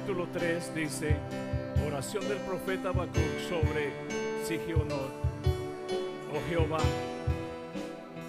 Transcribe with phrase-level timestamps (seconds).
[0.00, 1.14] capítulo 3 dice,
[1.86, 3.92] oración del profeta Habacuc sobre
[4.44, 5.10] Sigionor.
[6.32, 6.78] Oh Jehová,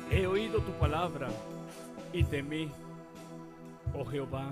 [0.09, 1.29] he oído tu palabra
[2.11, 2.69] y temí.
[3.93, 4.51] Oh Jehová,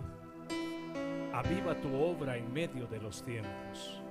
[1.33, 4.01] aviva tu obra en medio de los tiempos.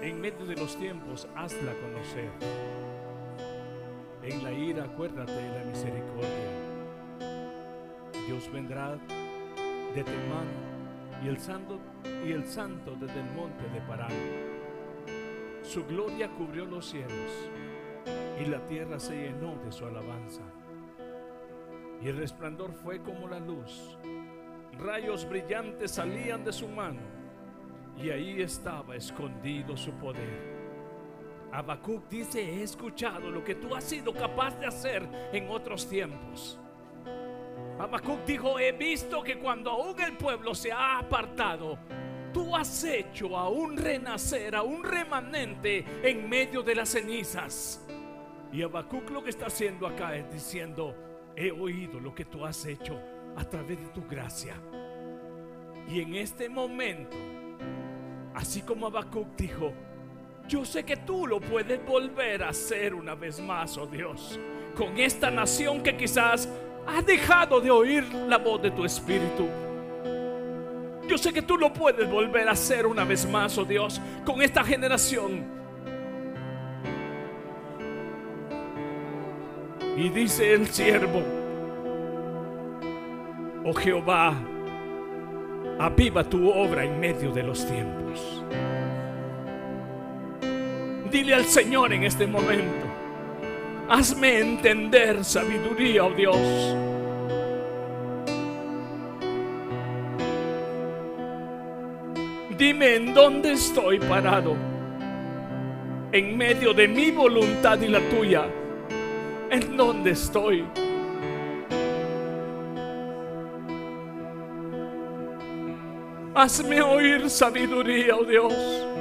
[0.00, 2.30] En medio de los tiempos, hazla conocer.
[4.22, 6.66] En la ira, acuérdate de la misericordia.
[8.26, 8.98] Dios vendrá
[9.96, 10.46] de Temán
[11.24, 14.12] y el santo y el santo desde el monte de Parán.
[15.62, 17.50] Su gloria cubrió los cielos
[18.38, 20.42] y la tierra se llenó de su alabanza.
[22.02, 23.96] Y el resplandor fue como la luz.
[24.78, 27.00] Rayos brillantes salían de su mano
[27.96, 30.56] y ahí estaba escondido su poder.
[31.52, 36.60] Habacuc dice, he escuchado lo que tú has sido capaz de hacer en otros tiempos.
[37.78, 41.78] Habacuc dijo, he visto que cuando aún el pueblo se ha apartado,
[42.32, 47.86] tú has hecho a un renacer, a un remanente en medio de las cenizas.
[48.50, 50.94] Y Habacuc lo que está haciendo acá es diciendo,
[51.36, 52.98] he oído lo que tú has hecho
[53.36, 54.54] a través de tu gracia.
[55.86, 57.16] Y en este momento,
[58.34, 59.74] así como Habacuc dijo,
[60.48, 64.40] yo sé que tú lo puedes volver a hacer una vez más, oh Dios,
[64.74, 66.48] con esta nación que quizás
[66.86, 69.46] has dejado de oír la voz de tu espíritu.
[71.08, 74.42] Yo sé que tú lo puedes volver a hacer una vez más, oh Dios, con
[74.42, 75.44] esta generación.
[79.96, 81.22] Y dice el siervo,
[83.64, 84.34] oh Jehová,
[85.78, 88.42] aviva tu obra en medio de los tiempos.
[91.10, 92.85] Dile al Señor en este momento,
[93.88, 96.36] Hazme entender sabiduría, oh Dios.
[102.58, 104.56] Dime en dónde estoy parado.
[106.10, 108.46] En medio de mi voluntad y la tuya.
[109.50, 110.64] ¿En dónde estoy?
[116.34, 118.95] Hazme oír sabiduría, oh Dios.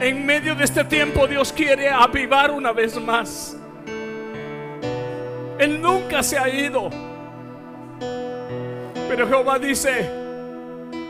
[0.00, 3.56] En medio de este tiempo Dios quiere avivar una vez más.
[5.58, 6.90] Él nunca se ha ido.
[9.08, 10.10] Pero Jehová dice,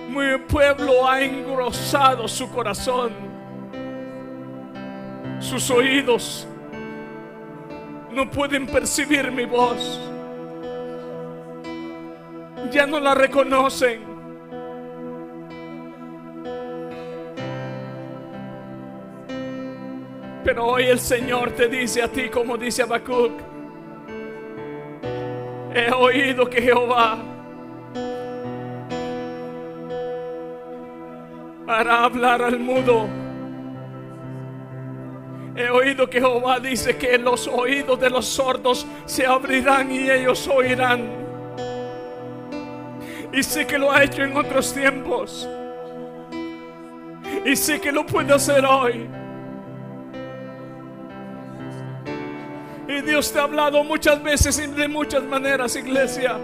[0.09, 3.13] mi pueblo ha engrosado su corazón,
[5.41, 6.47] sus oídos
[8.19, 10.01] no pueden percibir mi voz.
[12.73, 14.18] Ya no la reconocen.
[20.49, 23.33] Pero hoy el Señor te dice a ti como dice Habacuc.
[25.75, 27.19] He oído que Jehová
[31.67, 33.07] hará hablar al mudo.
[35.55, 40.49] He oído que Jehová dice que los oídos de los sordos se abrirán y ellos
[40.49, 41.11] oirán.
[43.35, 45.47] Y sé que lo ha hecho en otros tiempos.
[47.45, 49.28] Y sé que lo puede hacer hoy.
[52.89, 56.39] Y Dios te ha hablado muchas veces y de muchas maneras, iglesia.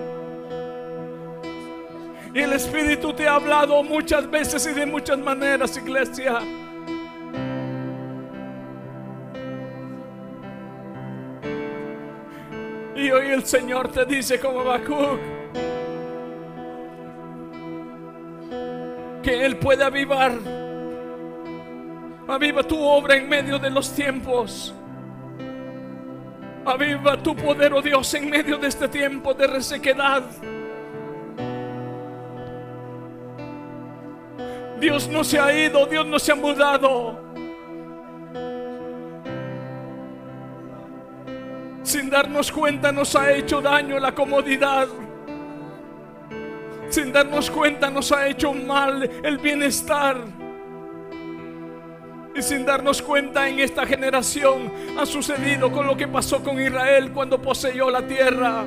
[2.35, 6.41] Y el Espíritu te ha hablado muchas veces y de muchas maneras, iglesia.
[12.95, 15.19] Y hoy el Señor te dice como Habacuc
[19.23, 20.33] que Él puede avivar.
[22.29, 24.75] Aviva tu obra en medio de los tiempos.
[26.67, 30.25] Aviva tu poder, oh Dios, en medio de este tiempo de resequedad.
[34.81, 37.23] Dios no se ha ido, Dios no se ha mudado.
[41.83, 44.89] Sin darnos cuenta nos ha hecho daño la comodidad.
[46.89, 50.44] Sin darnos cuenta nos ha hecho mal el bienestar.
[52.35, 57.13] Y sin darnos cuenta en esta generación ha sucedido con lo que pasó con Israel
[57.13, 58.65] cuando poseyó la tierra.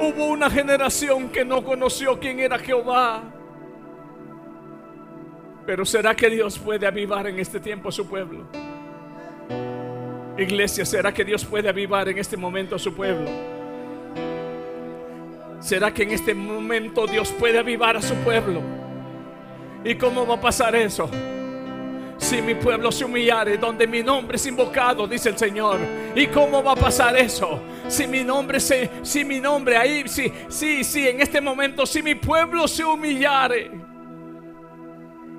[0.00, 3.22] Hubo una generación que no conoció quién era Jehová.
[5.66, 8.46] Pero ¿será que Dios puede avivar en este tiempo a su pueblo?
[10.38, 13.30] Iglesia, ¿será que Dios puede avivar en este momento a su pueblo?
[15.60, 18.62] ¿Será que en este momento Dios puede avivar a su pueblo?
[19.84, 21.08] ¿Y cómo va a pasar eso?
[22.22, 25.78] Si mi pueblo se humillare, donde mi nombre es invocado, dice el Señor.
[26.14, 27.60] ¿Y cómo va a pasar eso?
[27.88, 32.02] si mi nombre se, si mi nombre ahí, si, sí, sí, en este momento, si
[32.02, 33.70] mi pueblo se humillare.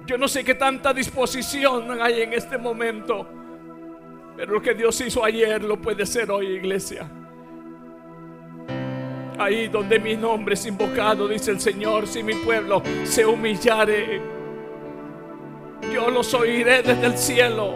[0.06, 3.28] Yo no sé qué tanta disposición hay en este momento,
[4.36, 7.10] pero lo que Dios hizo ayer lo puede hacer hoy, iglesia.
[9.40, 14.22] Ahí donde mi nombre es invocado, dice el Señor, si mi pueblo se humillare,
[15.92, 17.76] yo los oiré desde el cielo.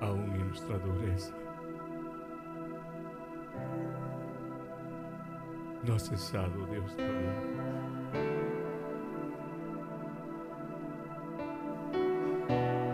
[0.00, 1.34] Aún en nuestra dureza.
[5.82, 6.94] No ha cesado Dios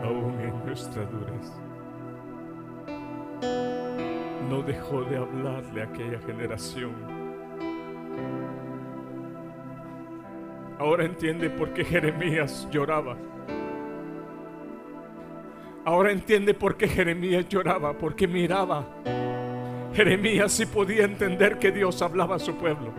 [0.04, 1.54] Aún en nuestra dureza.
[4.48, 6.94] No dejó de hablarle a aquella generación.
[10.78, 13.16] Ahora entiende por qué Jeremías lloraba.
[15.86, 18.84] Ahora entiende por qué Jeremías lloraba, porque miraba.
[19.94, 22.92] Jeremías sí podía entender que Dios hablaba a su pueblo.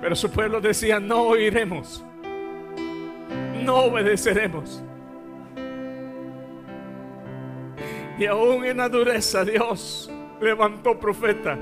[0.00, 2.04] Pero su pueblo decía, no oiremos,
[3.62, 4.82] no obedeceremos.
[8.18, 11.56] Y aún en la dureza Dios levantó profeta.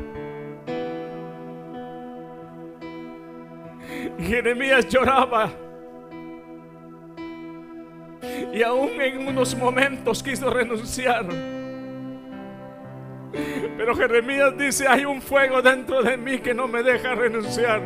[4.19, 5.53] Jeremías lloraba
[8.53, 11.27] y aún en unos momentos quiso renunciar.
[13.77, 17.81] Pero Jeremías dice, hay un fuego dentro de mí que no me deja renunciar.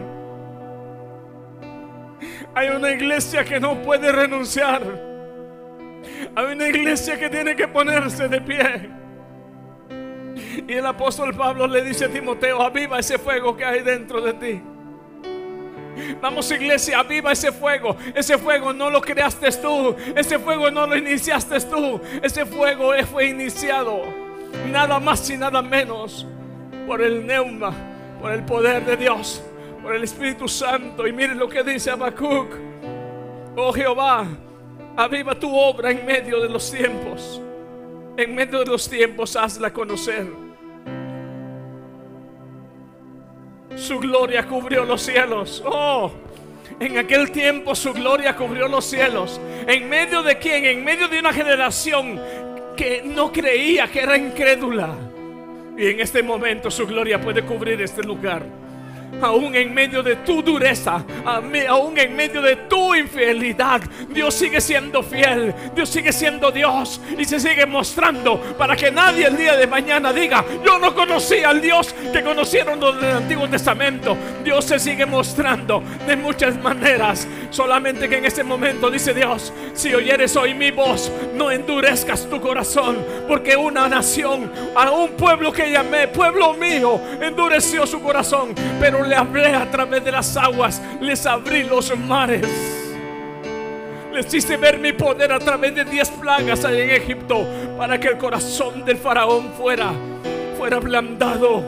[2.54, 4.82] Hay una iglesia que no puede renunciar.
[6.34, 8.90] Hay una iglesia que tiene que ponerse de pie.
[10.66, 14.32] Y el apóstol Pablo le dice a Timoteo, aviva ese fuego que hay dentro de
[14.34, 14.62] ti.
[16.20, 17.96] Vamos iglesia, aviva ese fuego.
[18.14, 19.94] Ese fuego no lo creaste tú.
[20.14, 22.00] Ese fuego no lo iniciaste tú.
[22.22, 24.02] Ese fuego fue iniciado
[24.70, 26.26] nada más y nada menos
[26.86, 27.72] por el neuma,
[28.20, 29.42] por el poder de Dios,
[29.82, 31.06] por el Espíritu Santo.
[31.06, 32.48] Y miren lo que dice Habacuc.
[33.56, 34.26] Oh Jehová,
[34.96, 37.40] aviva tu obra en medio de los tiempos.
[38.16, 40.45] En medio de los tiempos hazla conocer.
[43.74, 45.62] Su gloria cubrió los cielos.
[45.66, 46.12] Oh,
[46.78, 49.40] en aquel tiempo su gloria cubrió los cielos.
[49.66, 50.64] ¿En medio de quién?
[50.64, 52.20] En medio de una generación
[52.76, 54.94] que no creía, que era incrédula.
[55.76, 58.42] Y en este momento su gloria puede cubrir este lugar.
[59.20, 65.02] Aún en medio de tu dureza, aún en medio de tu infidelidad, Dios sigue siendo
[65.02, 69.66] fiel, Dios sigue siendo Dios y se sigue mostrando para que nadie el día de
[69.66, 74.16] mañana diga, yo no conocí al Dios que conocieron los del Antiguo Testamento.
[74.44, 79.94] Dios se sigue mostrando de muchas maneras, solamente que en ese momento dice Dios, si
[79.94, 85.70] oyeres hoy mi voz, no endurezcas tu corazón, porque una nación, a un pueblo que
[85.70, 91.26] llamé, pueblo mío, endureció su corazón, pero le hablé a través de las aguas, les
[91.26, 92.46] abrí los mares.
[94.12, 98.08] Les hice ver mi poder a través de diez plagas allá en Egipto para que
[98.08, 99.92] el corazón del faraón fuera,
[100.56, 101.62] fuera ablandado.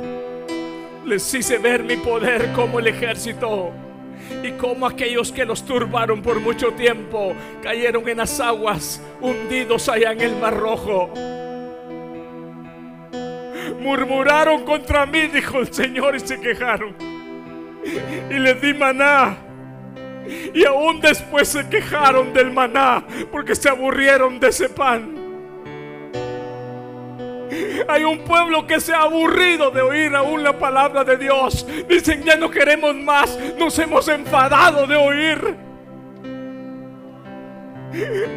[1.05, 3.71] Les hice ver mi poder como el ejército
[4.43, 10.13] y como aquellos que los turbaron por mucho tiempo cayeron en las aguas hundidos allá
[10.13, 11.13] en el mar rojo.
[13.79, 17.18] Murmuraron contra mí, dijo el Señor, y se quejaron
[18.31, 19.37] y les di maná.
[20.55, 25.19] Y aún después se quejaron del maná porque se aburrieron de ese pan.
[27.89, 31.67] Hay un pueblo que se ha aburrido de oír aún la palabra de Dios.
[31.89, 33.39] Dicen, ya no queremos más.
[33.59, 35.57] Nos hemos enfadado de oír.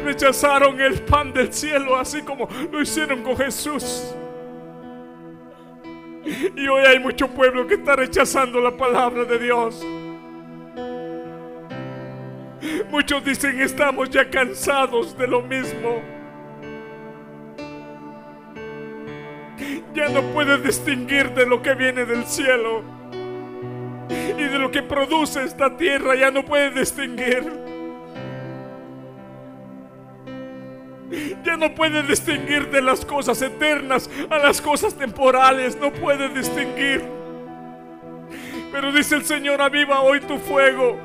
[0.04, 4.14] Rechazaron el pan del cielo así como lo hicieron con Jesús.
[6.24, 9.84] Y hoy hay mucho pueblo que está rechazando la palabra de Dios.
[12.90, 16.00] Muchos dicen estamos ya cansados de lo mismo.
[19.94, 22.82] Ya no puedes distinguir de lo que viene del cielo
[24.08, 26.14] y de lo que produce esta tierra.
[26.14, 27.61] Ya no puedes distinguir.
[31.44, 35.76] Ya no puede distinguir de las cosas eternas a las cosas temporales.
[35.78, 37.02] No puede distinguir.
[38.72, 40.98] Pero dice el Señor, aviva hoy tu fuego.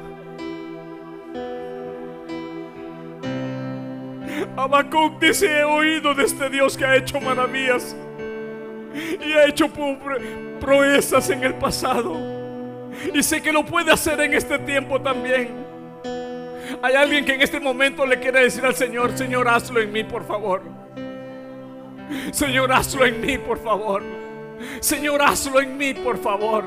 [4.55, 7.95] Habacuc dice, he oído de este Dios que ha hecho maravillas
[9.23, 9.69] y ha hecho
[10.59, 12.15] proezas en el pasado.
[13.13, 15.66] Y sé que lo puede hacer en este tiempo también.
[16.81, 20.03] Hay alguien que en este momento le quiere decir al Señor, Señor, hazlo en mí,
[20.03, 20.61] por favor.
[22.31, 24.03] Señor, hazlo en mí, por favor.
[24.79, 26.63] Señor, hazlo en mí, por favor.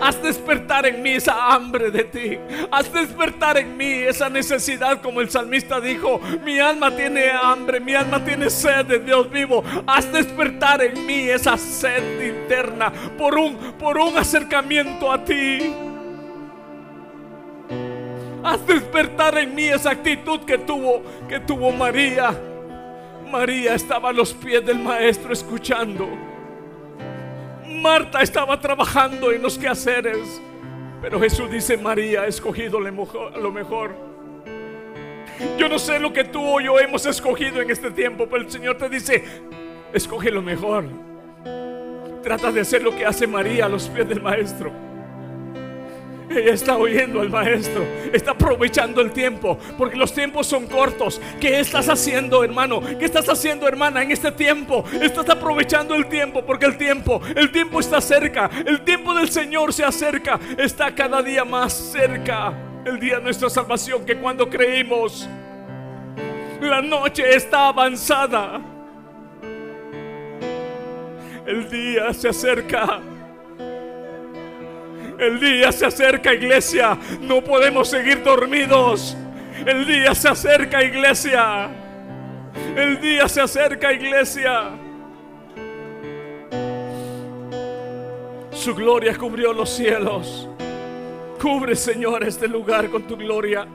[0.00, 2.38] Haz despertar en mí esa hambre de ti.
[2.70, 6.20] Haz despertar en mí esa necesidad, como el salmista dijo.
[6.44, 9.64] Mi alma tiene hambre, mi alma tiene sed de Dios vivo.
[9.86, 15.91] Haz despertar en mí esa sed interna por un, por un acercamiento a ti.
[18.44, 22.36] Haz despertar en mí esa actitud que tuvo, que tuvo María.
[23.30, 26.08] María estaba a los pies del maestro escuchando.
[27.66, 30.40] Marta estaba trabajando en los quehaceres.
[31.00, 34.12] Pero Jesús dice, María ha escogido lo mejor.
[35.58, 38.50] Yo no sé lo que tú o yo hemos escogido en este tiempo, pero el
[38.50, 39.24] Señor te dice,
[39.92, 40.84] escoge lo mejor.
[42.22, 44.91] Trata de hacer lo que hace María a los pies del maestro.
[46.34, 51.20] Ella está oyendo al maestro, está aprovechando el tiempo, porque los tiempos son cortos.
[51.40, 52.80] ¿Qué estás haciendo, hermano?
[52.98, 54.84] ¿Qué estás haciendo, hermana, en este tiempo?
[55.00, 58.50] Estás aprovechando el tiempo, porque el tiempo, el tiempo está cerca.
[58.64, 62.52] El tiempo del Señor se acerca, está cada día más cerca.
[62.84, 65.28] El día de nuestra salvación que cuando creímos,
[66.60, 68.60] la noche está avanzada.
[71.46, 73.00] El día se acerca.
[75.22, 76.98] El día se acerca, iglesia.
[77.20, 79.16] No podemos seguir dormidos.
[79.64, 81.70] El día se acerca, iglesia.
[82.76, 84.70] El día se acerca, iglesia.
[88.50, 90.48] Su gloria cubrió los cielos.
[91.40, 93.68] Cubre, Señor, este lugar con tu gloria.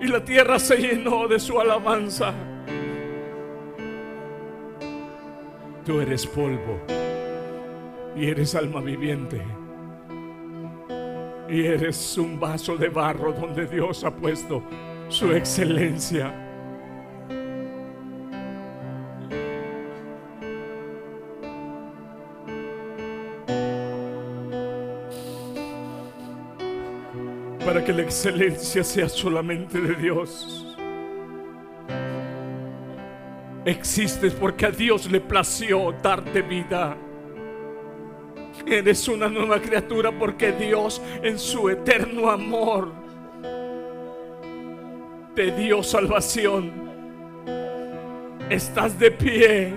[0.00, 2.32] Y la tierra se llenó de su alabanza.
[5.84, 7.05] Tú eres polvo
[8.16, 9.42] y eres alma viviente.
[11.48, 14.62] Y eres un vaso de barro donde Dios ha puesto
[15.08, 16.32] su excelencia.
[27.64, 30.76] Para que la excelencia sea solamente de Dios.
[33.66, 36.96] Existes porque a Dios le plació darte vida.
[38.66, 42.90] Eres una nueva criatura porque Dios en su eterno amor
[45.36, 46.72] te dio salvación.
[48.50, 49.76] Estás de pie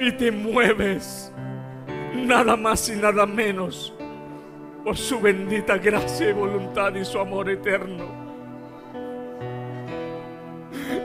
[0.00, 1.32] y te mueves.
[2.14, 3.92] nada más y nada menos
[4.84, 8.04] por su bendita gracia y voluntad y su amor eterno.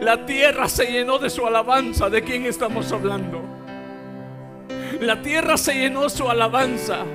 [0.01, 2.09] La tierra se llenó de su alabanza.
[2.09, 3.56] ¿De quién estamos hablando?
[5.01, 7.05] La tierra se llenó su alabanza.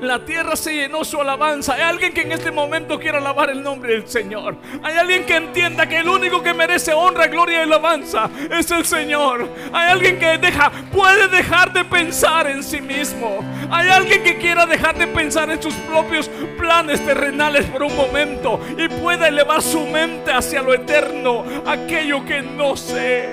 [0.00, 1.74] La tierra se llenó su alabanza.
[1.74, 4.56] Hay alguien que en este momento quiera alabar el nombre del Señor.
[4.82, 8.84] Hay alguien que entienda que el único que merece honra, gloria y alabanza es el
[8.84, 9.48] Señor.
[9.72, 13.40] Hay alguien que deja, puede dejar de pensar en sí mismo.
[13.70, 18.60] Hay alguien que quiera dejar de pensar en sus propios planes terrenales por un momento
[18.76, 23.30] y pueda elevar su mente hacia lo eterno, aquello que no se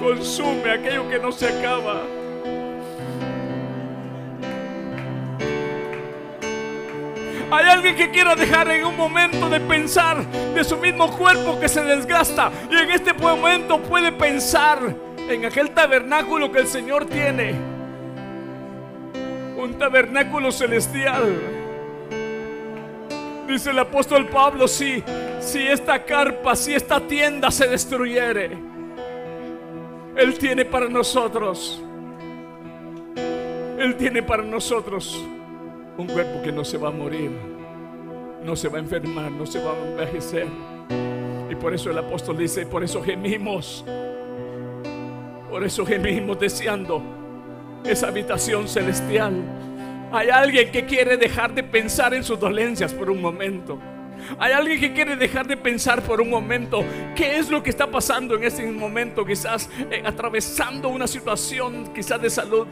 [0.00, 2.17] consume, aquello que no se acaba.
[7.50, 11.66] Hay alguien que quiera dejar en un momento de pensar de su mismo cuerpo que
[11.66, 14.78] se desgasta y en este momento puede pensar
[15.28, 17.54] en aquel tabernáculo que el Señor tiene.
[19.56, 21.40] Un tabernáculo celestial.
[23.48, 25.02] Dice el apóstol Pablo, si,
[25.40, 28.58] si esta carpa, si esta tienda se destruyere,
[30.16, 31.82] Él tiene para nosotros,
[33.78, 35.18] Él tiene para nosotros
[35.98, 37.30] un cuerpo que no se va a morir,
[38.44, 40.46] no se va a enfermar, no se va a envejecer.
[41.50, 43.84] Y por eso el apóstol dice, por eso gemimos,
[45.50, 47.02] por eso gemimos deseando
[47.84, 49.42] esa habitación celestial.
[50.12, 53.78] Hay alguien que quiere dejar de pensar en sus dolencias por un momento.
[54.38, 56.84] Hay alguien que quiere dejar de pensar por un momento
[57.16, 62.22] qué es lo que está pasando en este momento, quizás eh, atravesando una situación quizás
[62.22, 62.68] de salud.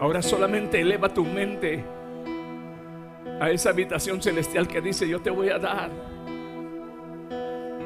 [0.00, 1.84] Ahora solamente eleva tu mente
[3.38, 5.90] a esa habitación celestial que dice, yo te voy a dar.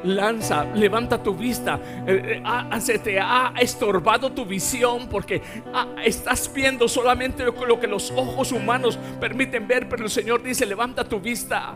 [0.05, 1.77] Lanza, levanta tu vista.
[2.07, 5.41] Eh, eh, ah, se te ha estorbado tu visión porque
[5.73, 10.65] ah, estás viendo solamente lo que los ojos humanos permiten ver, pero el Señor dice,
[10.65, 11.75] levanta tu vista.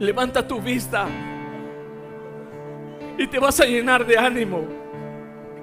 [0.00, 1.06] Levanta tu vista
[3.16, 4.81] y te vas a llenar de ánimo.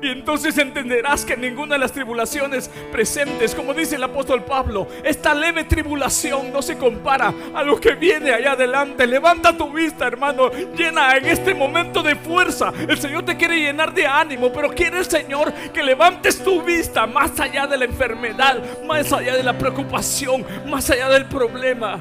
[0.01, 5.33] Y entonces entenderás que ninguna de las tribulaciones presentes, como dice el apóstol Pablo, esta
[5.33, 9.05] leve tribulación no se compara a lo que viene allá adelante.
[9.05, 12.71] Levanta tu vista, hermano, llena en este momento de fuerza.
[12.87, 17.05] El Señor te quiere llenar de ánimo, pero quiere el Señor que levantes tu vista
[17.05, 21.99] más allá de la enfermedad, más allá de la preocupación, más allá del problema.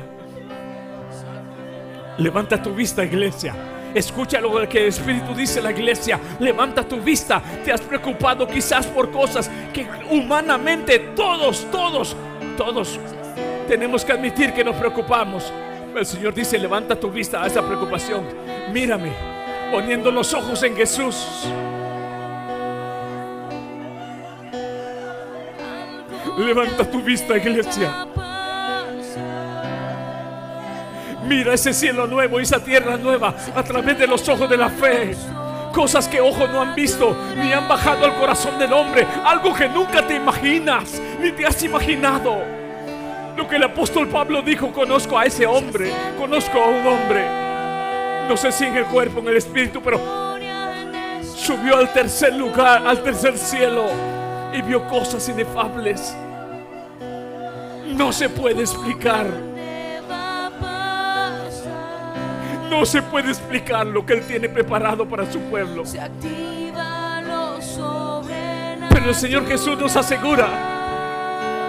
[2.19, 3.55] Levanta tu vista, iglesia.
[3.95, 6.21] Escucha lo que el Espíritu dice la iglesia.
[6.39, 7.43] Levanta tu vista.
[7.65, 12.17] Te has preocupado quizás por cosas que humanamente todos, todos,
[12.57, 12.99] todos
[13.69, 15.53] tenemos que admitir que nos preocupamos.
[15.95, 18.25] El Señor dice, levanta tu vista a esa preocupación.
[18.73, 19.13] Mírame,
[19.71, 21.47] poniendo los ojos en Jesús.
[26.39, 28.07] Levanta tu vista, iglesia.
[31.29, 35.15] Mira ese cielo nuevo esa tierra nueva a través de los ojos de la fe.
[35.75, 39.07] Cosas que ojos no han visto ni han bajado al corazón del hombre.
[39.27, 42.39] Algo que nunca te imaginas ni te has imaginado.
[43.37, 47.25] Lo que el apóstol Pablo dijo, conozco a ese hombre, conozco a un hombre.
[48.27, 50.01] No sé si en el cuerpo, en el espíritu, pero
[51.37, 53.85] subió al tercer lugar, al tercer cielo
[54.55, 56.17] y vio cosas inefables.
[57.87, 59.48] No se puede explicar.
[62.69, 65.85] No se puede explicar lo que Él tiene preparado para su pueblo.
[68.91, 70.49] Pero el Señor Jesús nos asegura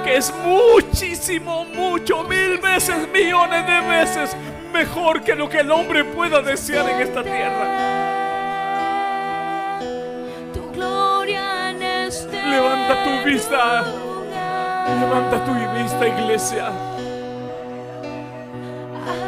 [0.04, 4.36] que es muchísimo, mucho, mil veces, millones de veces
[4.72, 8.00] mejor que lo que el hombre pueda desear en esta tierra.
[12.08, 13.84] Este Levanta tu vista.
[15.00, 16.72] Levanta tu vista, iglesia.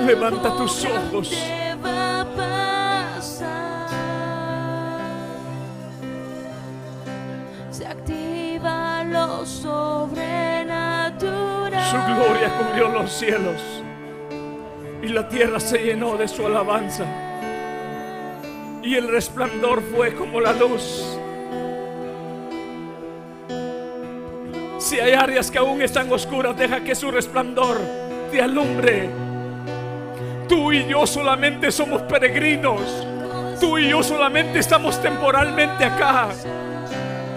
[0.05, 1.60] Levanta tus ojos.
[12.21, 13.61] Gloria cubrió los cielos
[15.01, 17.05] y la tierra se llenó de su alabanza.
[18.83, 21.17] Y el resplandor fue como la luz.
[24.79, 27.77] Si hay áreas que aún están oscuras, deja que su resplandor
[28.31, 29.09] te alumbre.
[30.47, 32.81] Tú y yo solamente somos peregrinos.
[33.59, 36.29] Tú y yo solamente estamos temporalmente acá.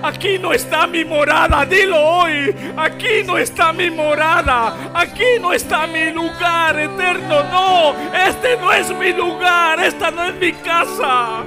[0.04, 2.54] Aquí no está mi morada, dilo hoy.
[2.76, 4.90] Aquí no está mi morada.
[4.92, 7.42] Aquí no está mi lugar eterno.
[7.44, 9.80] No, este no es mi lugar.
[9.80, 11.42] Esta no es mi casa.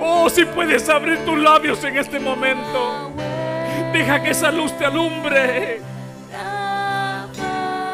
[0.00, 3.12] Oh, si puedes abrir tus labios en este momento.
[3.92, 5.82] Deja que esa luz te alumbre.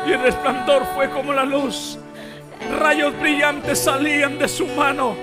[0.07, 1.99] Y el resplandor fue como la luz.
[2.79, 5.17] Rayos brillantes salían de su mano.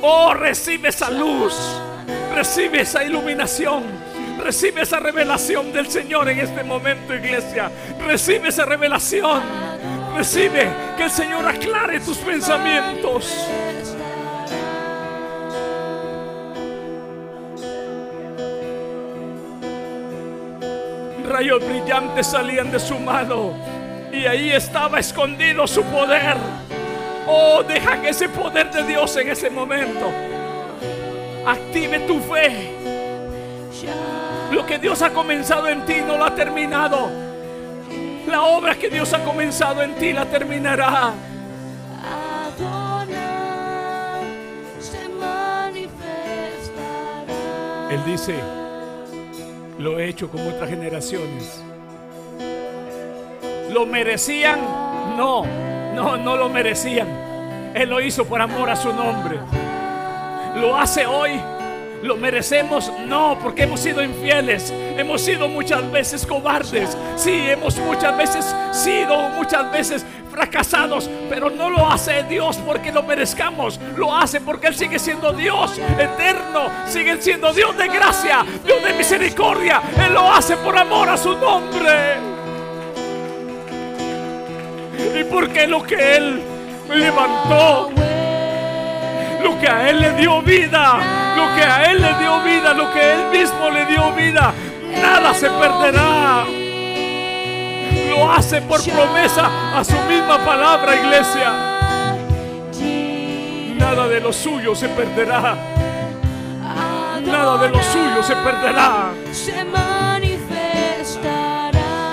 [0.00, 1.80] Oh, recibe esa luz.
[2.34, 3.84] Recibe esa iluminación.
[4.38, 7.70] Recibe esa revelación del Señor en este momento, iglesia.
[8.04, 9.40] Recibe esa revelación.
[10.14, 13.48] Recibe que el Señor aclare tus pensamientos.
[21.28, 23.54] Rayos brillantes salían de su mano
[24.12, 26.36] y ahí estaba escondido su poder.
[27.26, 30.33] Oh, deja que ese poder de Dios en ese momento
[31.46, 32.70] active tu fe.
[34.52, 37.10] Lo que Dios ha comenzado en ti no lo ha terminado.
[38.28, 41.12] La obra que Dios ha comenzado en ti la terminará.
[47.90, 48.34] Él dice,
[49.78, 51.62] lo he hecho con otras generaciones.
[53.70, 54.60] ¿Lo merecían?
[55.16, 55.44] No,
[55.94, 57.08] no, no lo merecían.
[57.74, 59.38] Él lo hizo por amor a su nombre.
[60.56, 61.40] ¿Lo hace hoy?
[62.04, 62.92] ¿Lo merecemos?
[63.06, 64.70] No, porque hemos sido infieles.
[64.96, 66.96] Hemos sido muchas veces cobardes.
[67.16, 71.08] Sí, hemos muchas veces sido, muchas veces fracasados.
[71.30, 73.80] Pero no lo hace Dios porque lo merezcamos.
[73.96, 76.68] Lo hace porque Él sigue siendo Dios eterno.
[76.86, 79.80] Sigue siendo Dios de gracia, Dios de misericordia.
[80.06, 82.16] Él lo hace por amor a su nombre.
[85.18, 86.42] Y porque lo que Él
[86.90, 87.93] levantó
[89.44, 92.90] lo que a Él le dio vida, lo que a Él le dio vida, lo
[92.92, 94.54] que Él mismo le dio vida,
[95.00, 96.44] nada se perderá.
[98.08, 101.52] Lo hace por promesa a su misma palabra, iglesia.
[103.76, 105.56] Nada de lo suyo se perderá.
[107.26, 109.12] Nada de lo suyo se perderá.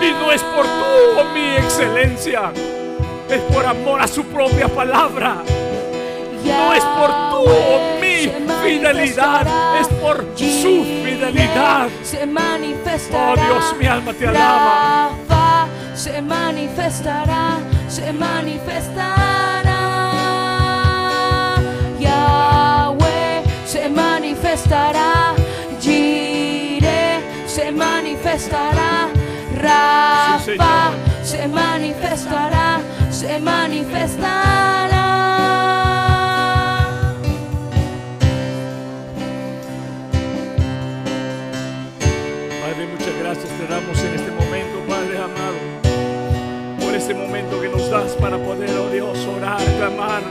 [0.01, 2.51] Y no es por tu o mi excelencia,
[3.29, 5.43] es por amor a su propia palabra.
[6.57, 8.29] No es por tu o mi
[8.63, 9.45] fidelidad,
[9.79, 11.87] es por su fidelidad.
[13.13, 15.09] Oh Dios, mi alma te alaba.
[15.29, 19.79] Rafa se manifestará, se manifestará.
[21.99, 25.33] Yahweh se manifestará.
[25.79, 29.09] Jireh se manifestará.
[29.57, 30.91] Rafa
[31.23, 35.00] se manifestará, se manifestará.
[43.71, 45.57] Damos en este momento, Padre amado,
[46.77, 50.21] por este momento que nos das para poder, oh Dios, orar, clamar.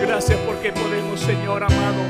[0.00, 2.02] Gracias porque podemos, Señor amado,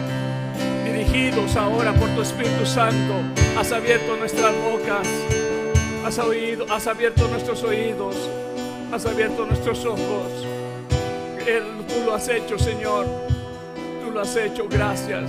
[0.84, 3.14] dirigidos ahora por tu Espíritu Santo,
[3.58, 5.08] has abierto nuestras bocas,
[6.06, 8.14] has oído, has abierto nuestros oídos,
[8.92, 10.46] has abierto nuestros ojos.
[11.88, 13.06] Tú lo has hecho, Señor,
[14.04, 15.28] tú lo has hecho, gracias.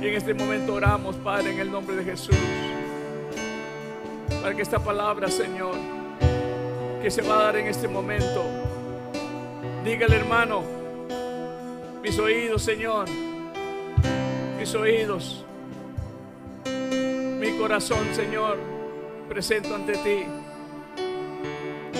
[0.00, 2.34] Y en este momento oramos, Padre, en el nombre de Jesús.
[4.42, 5.74] Para que esta palabra, Señor,
[7.02, 8.42] que se va a dar en este momento,
[9.84, 10.62] dígale, hermano,
[12.02, 13.06] mis oídos, Señor,
[14.58, 15.44] mis oídos,
[17.38, 18.58] mi corazón, Señor,
[19.28, 20.24] presento ante ti.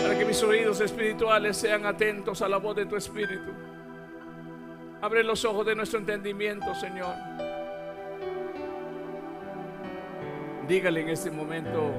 [0.02, 3.50] Para que mis oídos espirituales sean atentos a la voz de tu Espíritu.
[5.02, 7.14] Abre los ojos de nuestro entendimiento, Señor.
[10.66, 11.90] Dígale en este momento,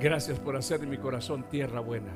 [0.00, 2.12] gracias por hacer de mi corazón tierra buena.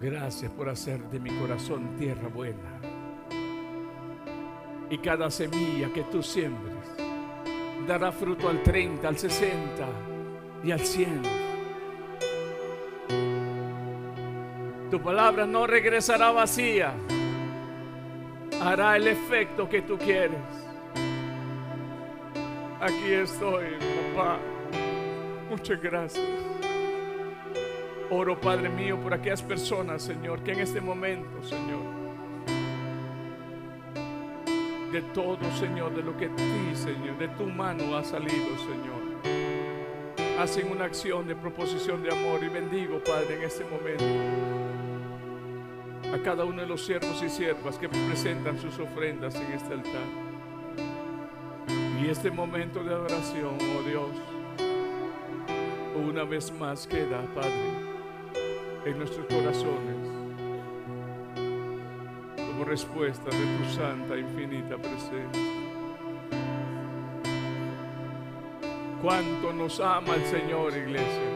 [0.00, 2.80] Gracias por hacer de mi corazón tierra buena.
[4.90, 6.76] Y cada semilla que tú siembres
[7.86, 9.86] dará fruto al 30, al 60
[10.64, 11.22] y al 100.
[14.90, 16.94] Tu palabra no regresará vacía
[18.60, 20.40] hará el efecto que tú quieres.
[22.80, 23.66] Aquí estoy,
[24.14, 24.38] papá.
[25.50, 26.24] Muchas gracias.
[28.10, 31.82] Oro, Padre mío, por aquellas personas, Señor, que en este momento, Señor,
[34.92, 39.02] de todo, Señor, de lo que ti, Señor, de tu mano ha salido, Señor,
[40.38, 44.04] hacen una acción de proposición de amor y bendigo, Padre, en este momento
[46.14, 50.06] a cada uno de los siervos y siervas que presentan sus ofrendas en este altar.
[52.00, 54.10] Y este momento de adoración, oh Dios,
[55.96, 57.70] una vez más queda, Padre,
[58.84, 59.96] en nuestros corazones.
[62.66, 65.42] respuesta de tu santa infinita presencia.
[69.00, 71.30] Cuánto nos ama el Señor, iglesia.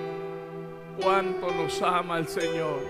[1.01, 2.81] Cuánto nos ama el Señor.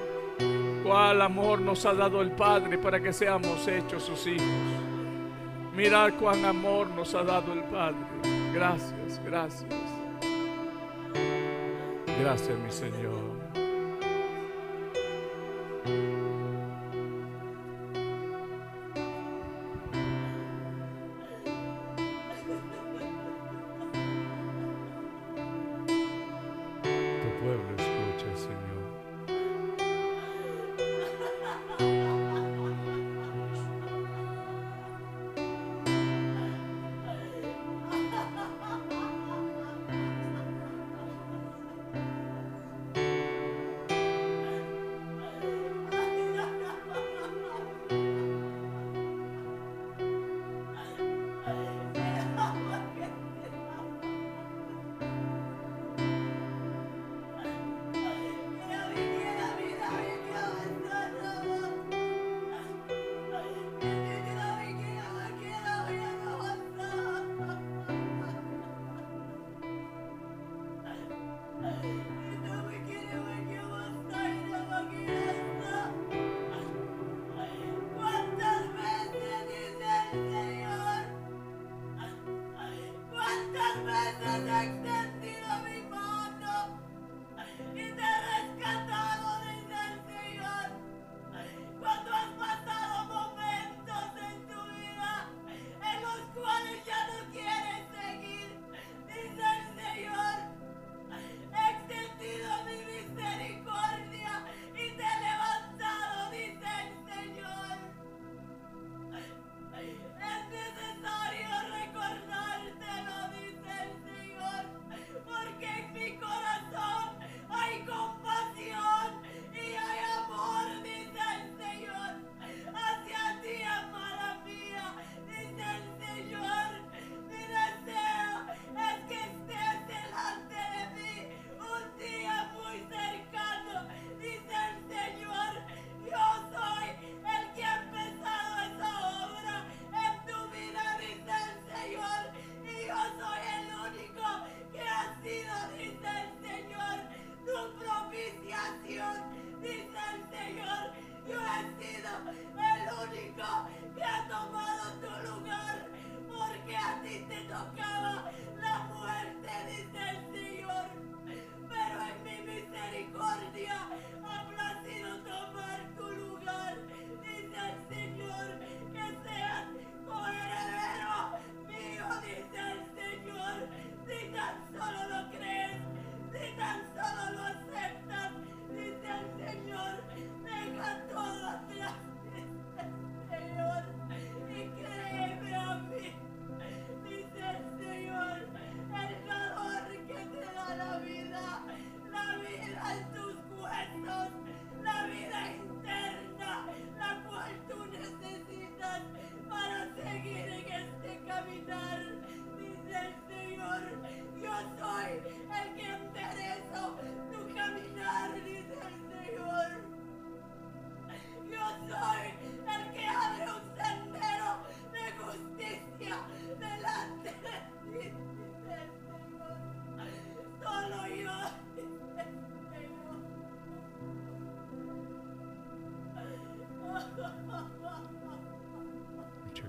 [0.83, 4.47] Cuál amor nos ha dado el Padre para que seamos hechos sus hijos.
[5.77, 7.99] Mirad cuán amor nos ha dado el Padre.
[8.55, 10.00] Gracias, gracias.
[12.21, 13.30] Gracias, mi Señor.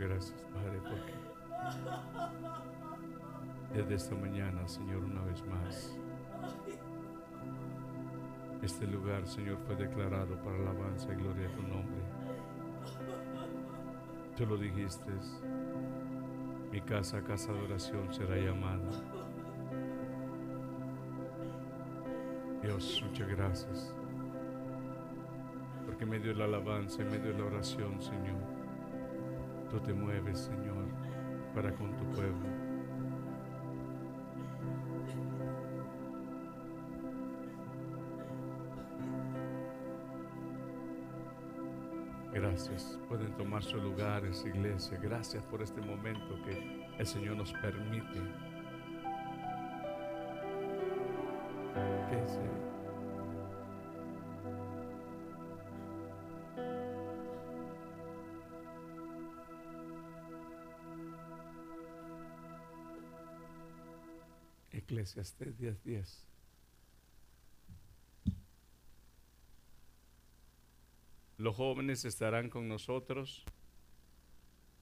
[0.02, 1.14] Gracias, Padre, porque
[3.74, 5.96] desde esta mañana, Señor, una vez más,
[8.64, 12.02] este lugar, Señor, fue declarado para alabanza y gloria de tu nombre.
[14.36, 15.12] Tú lo dijiste,
[16.72, 18.90] mi casa, casa de oración será llamada.
[22.64, 23.94] Dios, muchas gracias.
[25.86, 28.61] Porque en medio de la alabanza, en medio de la oración, Señor,
[29.71, 30.86] tú te mueves, Señor,
[31.55, 32.47] para con tu pueblo.
[42.34, 42.97] Gracias.
[43.10, 44.97] Pueden tomar sus lugares, iglesia.
[45.01, 48.21] Gracias por este momento que el Señor nos permite.
[52.10, 52.70] Que se-
[65.02, 66.26] Eclesiastés 10:10.
[71.38, 73.44] Los jóvenes estarán con nosotros.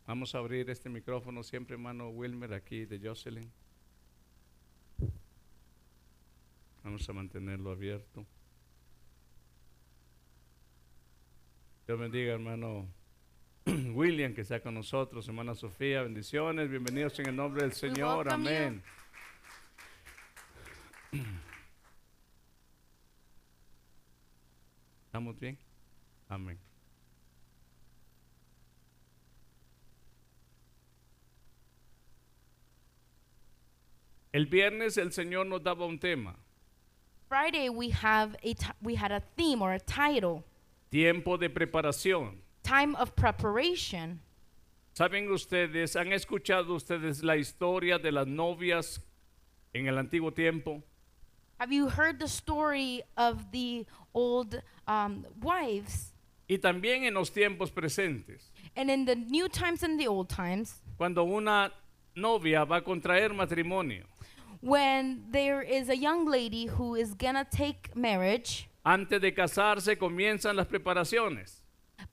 [0.06, 3.50] Vamos a abrir este micrófono siempre, hermano Wilmer, aquí de Jocelyn.
[6.84, 8.26] Vamos a mantenerlo abierto.
[11.88, 12.90] Dios bendiga, hermano
[13.94, 18.84] William, que está con nosotros, hermana Sofía, bendiciones, bienvenidos en el nombre del Señor, amén.
[25.20, 25.58] ¿Estamos bien?
[26.30, 26.58] Amén.
[34.32, 36.38] El viernes el Señor nos daba un tema,
[37.28, 40.46] Friday we have a we had a theme or a title,
[40.90, 42.38] tiempo de preparación.
[42.64, 44.22] time of preparation.
[44.94, 49.02] ¿Saben ustedes, han escuchado ustedes la historia de las novias
[49.74, 50.82] en el antiguo tiempo?
[51.60, 56.13] Have you heard the story of the old um, wives?
[56.50, 60.82] Y también en los tiempos presentes, And in the new times and the old times,
[60.98, 61.72] cuando una
[62.15, 64.04] novia va a contraer matrimonio,
[64.62, 70.56] when there is a young lady who is gonna take marriage, antes de casarse comienzan
[70.56, 71.62] las preparaciones.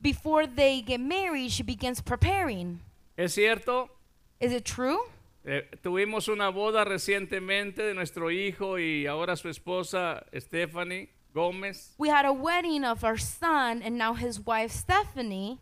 [0.03, 2.81] before they get married, she begins preparing.
[3.17, 3.89] ¿Es cierto?
[4.41, 4.99] Is it true?
[5.49, 12.11] Eh, tuvimos una boda recientemente de nuestro hijo y ahora su esposa Stephanie Gómez We
[12.11, 15.61] had a wedding of our son and now his wife Stephanie,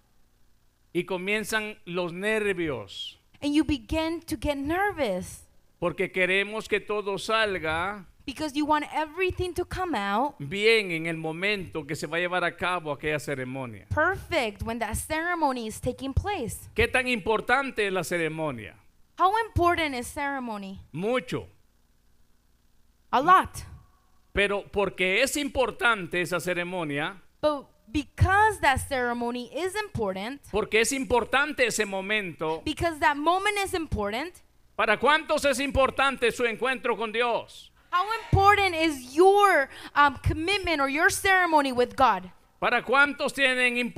[0.95, 5.43] y comienzan los nervios and you begin to get nervous
[5.79, 11.19] porque queremos que todo salga because you want everything to come out bien en el
[11.19, 13.85] momento que se va a llevar a cabo aquella ceremonia.
[13.95, 16.71] perfect when that ceremony is taking place.
[16.75, 18.77] ¿Qué tan importante es la ceremonia?
[19.17, 20.81] How important is ceremony?
[20.93, 21.47] Mucho.
[23.13, 23.63] A lot.
[24.33, 31.67] Pero porque es importante esa ceremonia, But because that ceremony is important, porque es importante
[31.67, 34.35] ese momento, because that moment is important,
[34.75, 37.71] ¿para cuántos es importante su encuentro con Dios?
[37.95, 42.29] how important is your um, commitment or your ceremony with God?
[42.65, 43.93] ¿Para cuántos tienen,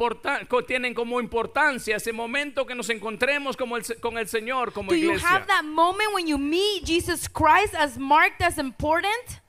[0.66, 4.96] tienen como importancia ese momento que nos encontremos como el con el Señor como Do
[4.96, 5.29] you iglesia?
[5.29, 9.40] have that moment when you meet Jesus Christ as marked as important?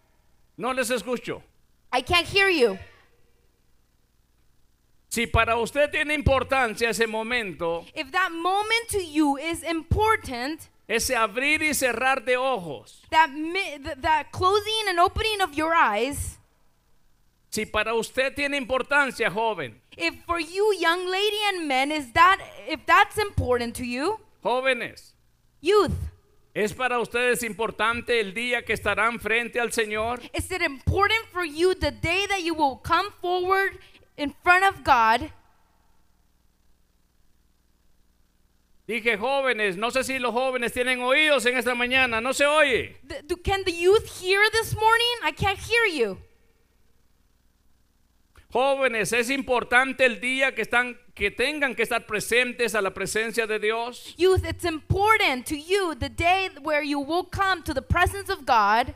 [0.56, 1.42] No les escucho.
[1.92, 2.78] I can't hear you.
[5.10, 11.16] Si para usted tiene importancia ese momento, If that moment to you is important, ese
[11.16, 13.32] abrir y cerrar de ojos, that
[14.00, 16.37] that closing and opening of your eyes,
[17.50, 22.40] si para usted tiene importancia, joven, if for you young lady and men is that
[22.68, 25.14] if that's important to you, jóvenes,
[25.62, 25.92] youth,
[26.54, 30.20] ¿es para ustedes importante el día que estarán frente al Señor?
[30.34, 33.80] is it important for you the day that you will come forward
[34.18, 35.32] in front of God?
[38.88, 42.96] Dije jóvenes, no sé si los jóvenes tienen oídos en esta mañana, no se oye.
[43.08, 45.18] Th- do- can the youth hear this morning?
[45.24, 46.18] I can't hear you.
[48.52, 53.46] Jóvenes, es importante el día que están que tengan que estar presentes a la presencia
[53.48, 54.14] de Dios.
[54.18, 58.46] Youth, it's important to you the day where you will come to the presence of
[58.46, 58.94] God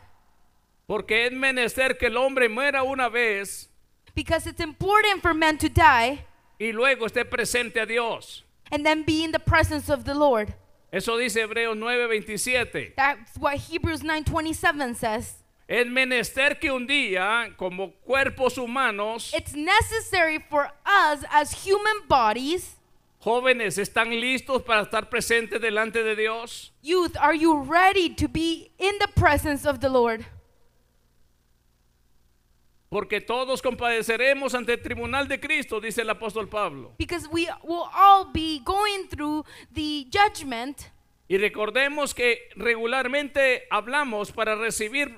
[0.88, 3.70] Porque es menester que el hombre muera una vez
[4.16, 6.26] because it's important for men to die
[6.60, 8.44] y luego esté presente a Dios.
[8.72, 10.54] and then be in the presence of the Lord.
[10.94, 12.94] Eso dice Hebreos 9:27.
[12.96, 15.40] That's what Hebrews 9:27 says.
[15.71, 22.75] Es menester que un día, como cuerpos humanos, It's necessary for us as human bodies,
[23.19, 26.73] jóvenes, están listos para estar presentes delante de Dios.
[26.81, 30.25] youth, are you ready to be in the presence of the Lord?
[32.89, 36.91] Porque todos compadeceremos ante el tribunal de Cristo, dice el apóstol Pablo.
[36.97, 40.91] Because we will all be going through the judgment.
[41.30, 45.17] Y recordemos que regularmente hablamos para recibir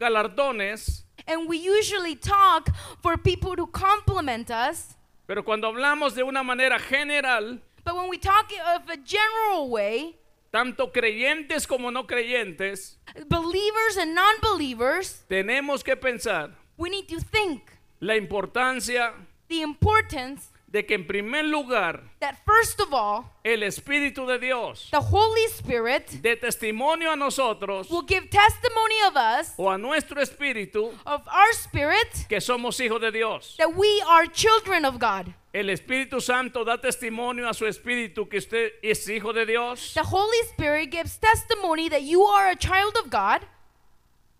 [0.00, 2.70] galardones, And we usually talk
[3.02, 4.96] for people to compliment us.
[5.26, 10.16] pero cuando hablamos de una manera general, But when we talk of a general way,
[10.52, 12.96] tanto creyentes como no creyentes,
[13.28, 17.62] believers and non believers, tenemos que pensar we need to think
[18.00, 19.12] la importancia
[19.48, 24.88] the importance de que en primer lugar that, first of all, el Espíritu de Dios
[24.90, 30.20] the Holy Spirit dé testimonio a nosotros will give testimony of us, o a nuestro
[30.20, 33.56] espíritu of our spirit, que somos hijos de Dios.
[33.58, 35.34] that we are children of God.
[35.52, 39.92] El Espíritu Santo da testimonio a su espíritu que usted es hijo de Dios.
[39.94, 43.40] The Holy Spirit gives testimony that you are a child of God.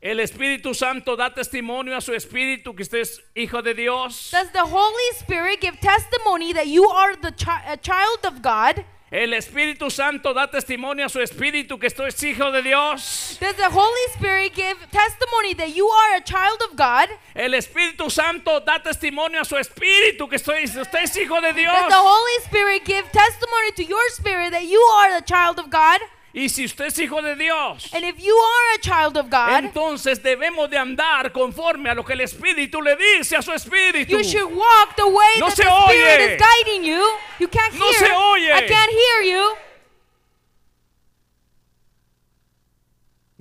[0.02, 4.30] El Espíritu Santo da testimonio a su espíritu que usted es hijo de Dios.
[4.32, 8.82] Does the Holy Spirit give testimony that you are the chi- a child of God?
[9.12, 13.36] El Espíritu Santo da testimonio a su espíritu que usted es hijo de Dios.
[13.40, 17.10] Does the Holy Spirit give testimony that you are a child of God?
[17.34, 21.74] El Espíritu Santo da testimonio a su espíritu que usted, usted es hijo de Dios.
[21.74, 25.68] Does the Holy Spirit give testimony to your spirit that you are the child of
[25.68, 26.00] God?
[26.32, 29.64] Y si usted es hijo de Dios, And if you are a child of God,
[29.64, 34.10] entonces debemos de andar conforme a lo que el Espíritu le dice a su espíritu.
[34.10, 36.34] you should walk the way No that se the Spirit oye.
[36.36, 37.18] is guiding you.
[37.40, 37.98] You can't No hear.
[37.98, 38.52] se oye.
[38.54, 39.56] I can't hear you.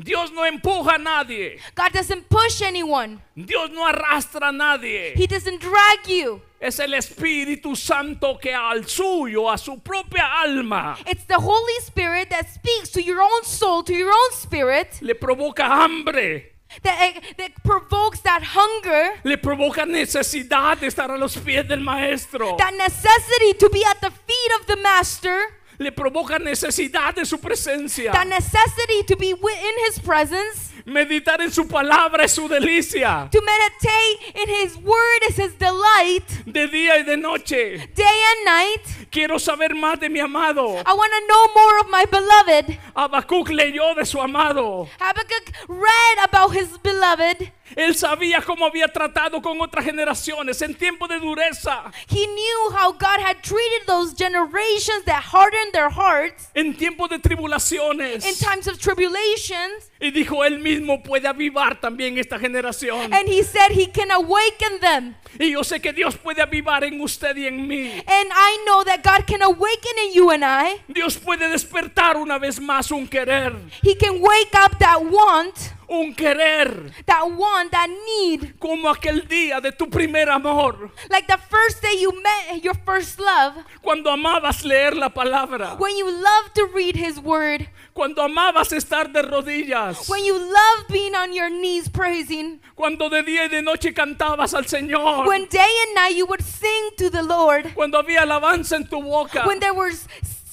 [0.01, 1.59] Dios no empuja a nadie.
[1.75, 3.21] God doesn't push anyone.
[3.35, 5.13] Dios no arrastra a nadie.
[5.15, 6.41] He doesn't drag you.
[6.61, 12.29] Es el Espíritu Santo que al suyo, a su propia alma, It's the Holy Spirit
[12.31, 16.51] that speaks to your own soul, to your own spirit, le provoca hambre,
[16.83, 22.57] that, that provokes that hunger, le provoca necesidad de estar a los pies del Maestro,
[22.57, 25.39] that necessity to be at the feet of the Master,
[25.79, 28.11] le provoca necesidad de su presencia.
[28.11, 33.29] that necessity to be wi- in His presence, Meditar en su palabra es su delicia,
[33.31, 37.77] to meditate in His Word is His delight, de día y de noche.
[37.95, 39.09] day and night.
[39.11, 40.67] Quiero saber más de mi amado.
[40.85, 42.77] I want to know more of my beloved.
[42.95, 44.87] Habacuc leyó de su amado.
[44.99, 47.51] Habakkuk read about his beloved.
[47.75, 52.91] Él sabía cómo había tratado con otras generaciones en tiempo de dureza, He knew how
[52.91, 58.39] God had treated those generations that hardened their hearts en tiempo de in tribulaciones.
[58.39, 59.91] times of tribulations.
[60.01, 60.68] Y dijo, él mismo
[61.03, 63.13] puede avivar también esta generación.
[63.13, 65.15] And he said he can awaken them.
[65.39, 67.91] Y yo sé que Dios puede avivar en usted y en mí.
[67.91, 70.81] And I know that God can awaken in you and I.
[70.87, 75.55] Dios puede despertar una vez más un querer, He can wake up that want,
[75.89, 78.59] un querer, that want, that need.
[78.59, 83.19] como aquel día de tu primer amor, Like the first day you met your first
[83.19, 88.71] love, cuando amabas leer la palabra, when you loved to read his word, cuando amabas
[88.71, 93.47] estar de rodillas, when you loved being on your knees praising, cuando de día y
[93.47, 97.73] de noche cantabas al Señor, when day and night you would sing to the Lord,
[97.75, 100.07] cuando había alabanza en tu boca, when there was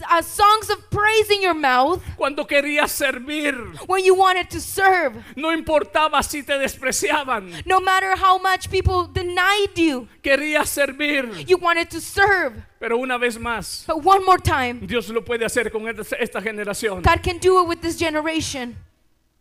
[0.09, 3.55] uh, songs of praise in your mouth, cuando querías servir,
[3.87, 9.07] when you wanted to serve, no importaba si te despreciaban, no matter how much people
[9.07, 12.55] denied you, querías servir, you wanted to serve.
[12.79, 16.41] pero una vez más, But one more time, Dios lo puede hacer con esta esta
[16.41, 17.03] generación.
[17.03, 18.77] God can do it with this generation.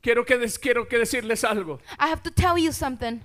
[0.02, 1.80] Quiero que, quiero que decirles algo.
[2.00, 3.22] I have to tell you something.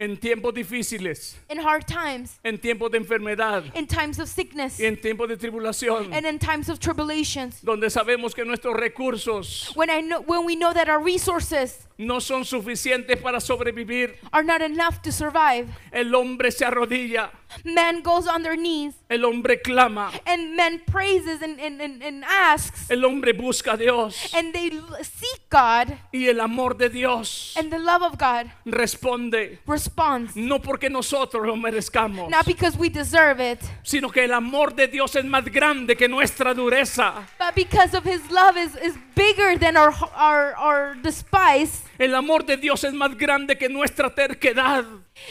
[0.00, 4.86] En tiempos difíciles, In hard times, en tiempos de enfermedad in times of sickness, y
[4.86, 9.90] en tiempos de tribulación, and in times of tribulations, donde sabemos que nuestros recursos when
[9.90, 14.62] I know when we know that our resources no son suficientes para sobrevivir, are not
[14.62, 17.30] enough to survive, el hombre se arrodilla,
[17.64, 22.24] man goes on their knees el hombre clama, and man praises and, and, and, and
[22.24, 24.70] asks el hombre busca a Dios and they
[25.02, 29.58] seek God y el amor de Dios and the love of God responde.
[29.66, 30.36] responds.
[30.36, 34.86] No porque nosotros lo merezcamos, Not because we deserve it, sino que el amor de
[34.88, 37.26] Dios es más grande que nuestra dureza.
[37.38, 41.82] but because of his love is, is bigger than our, our, our despise.
[41.98, 44.84] El amor de Dios es más grande que nuestra terquedad.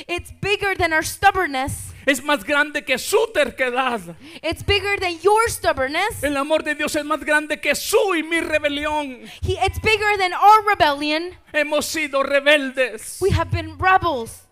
[0.08, 1.94] It's bigger than our stubbornness.
[2.10, 4.02] Es más grande que su terquedad.
[4.42, 6.24] It's bigger than your stubbornness.
[6.24, 9.30] El amor de Dios es más grande que su y mi rebelión.
[9.44, 11.36] He, it's bigger than our rebellion.
[11.54, 13.20] Hemos sido rebeldes.
[13.22, 14.48] We have been rebels.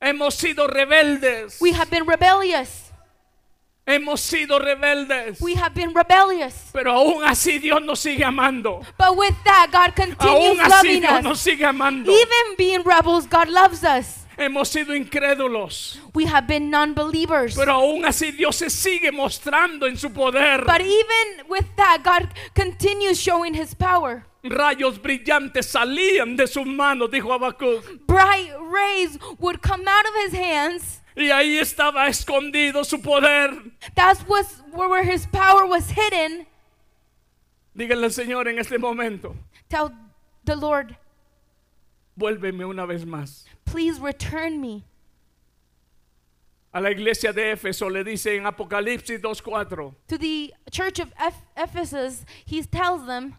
[0.00, 1.60] Hemos sido rebeldes.
[1.60, 2.92] We have been rebellious.
[3.86, 5.40] Hemos sido rebeldes.
[5.40, 6.70] We have been rebellious.
[6.72, 8.80] Pero aún así Dios nos sigue amando.
[8.96, 11.24] But with that, God continues Aún así loving Dios us.
[11.24, 12.12] nos sigue amando.
[12.12, 14.23] Even being rebels, God loves us.
[14.36, 16.00] Hemos sido incrédulos.
[16.14, 17.56] We have been non believers.
[17.56, 20.64] Pero aún así Dios se sigue mostrando en su poder.
[20.64, 24.26] But even with that, God continues showing his power.
[24.42, 28.06] Rayos brillantes salían de sus manos, dijo Habacuc.
[28.06, 31.00] Bright rays would come out of his hands.
[31.16, 33.50] Y ahí estaba escondido su poder.
[33.94, 36.46] That was where his power was hidden.
[37.74, 39.34] Díganle al Señor en este momento,
[39.68, 39.90] Tell
[40.44, 40.96] the Lord,
[42.16, 43.46] vuélveme una vez más.
[43.64, 44.84] Please return me.
[46.72, 51.44] A la iglesia de Éfeso le dice en Apocalipsis 2.4, To the church of Eph-
[51.56, 53.36] Ephesus, he tells them,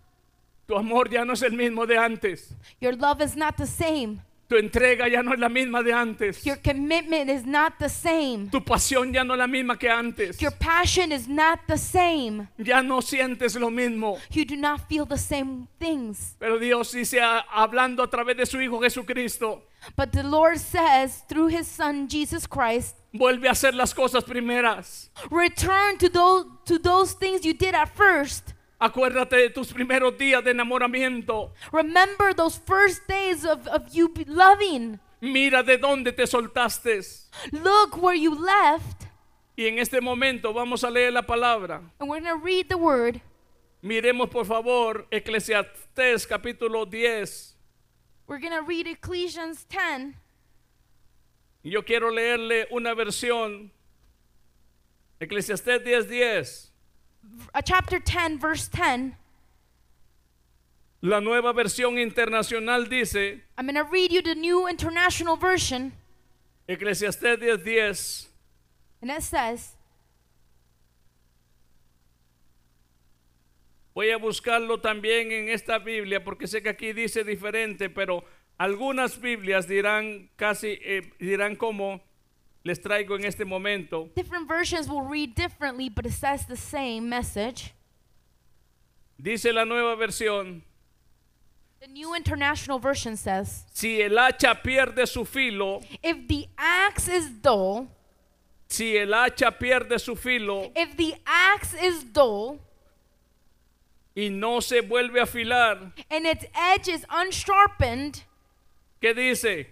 [0.67, 2.53] tu amor ya no es el mismo de antes.
[2.79, 4.21] Your love is not the same.
[4.47, 6.45] Tu entrega ya no es la misma de antes.
[6.45, 8.47] Your commitment is not the same.
[8.51, 10.39] Tu pasión ya no es la misma que antes.
[10.39, 12.47] Your passion is not the same.
[12.57, 14.19] Ya no sientes lo mismo.
[14.31, 16.35] You do not feel the same things.
[16.39, 19.63] Pero Dios dice a- hablando a través de su Hijo Jesucristo,
[19.95, 25.09] But the Lord says through his son Jesus Christ, vuelve a hacer las cosas primeras.
[25.31, 28.54] return to those to those things you did at first.
[28.79, 31.53] Acuérdate de tus primeros días de enamoramiento.
[31.71, 34.99] Remember those first days of, of you loving.
[35.21, 37.01] Mira de dónde te soltaste.
[37.51, 39.07] Look where you left.
[39.57, 41.81] Y en este momento vamos a leer la palabra.
[41.99, 43.21] And we're going to read the word.
[43.81, 47.55] Miremos por favor Eclesiastés capítulo 10.
[48.27, 50.15] We're going to read Ecclesiastes 10.
[51.63, 53.71] Y yo quiero leerle una versión.
[55.19, 56.07] Eclesiastés 10:10.
[56.09, 56.74] 10.
[57.63, 59.15] Chapter 10, verse 10.
[61.01, 65.93] La nueva versión internacional dice, I'm going to read you the new international version.
[66.67, 67.63] Eclesiastés 10:10.
[67.63, 68.29] 10,
[69.01, 69.75] And it says,
[73.93, 78.25] Voy a buscarlo también en esta Biblia porque sé que aquí dice diferente, pero
[78.57, 82.01] algunas Biblias dirán casi, eh, dirán como
[82.65, 84.09] les traigo en este momento.
[84.15, 87.73] different versions will read differently, but it says the same message.
[89.21, 90.61] Dice la nueva versión,
[91.79, 97.29] The new international version says, si el hacha pierde su filo, If the axe is
[97.29, 97.87] dull,
[98.67, 102.59] si el hacha pierde su filo if the axe is dull,
[104.17, 108.23] y no se vuelve a afilar, and its edge is unsharpened,
[109.01, 109.67] ¿qué dice?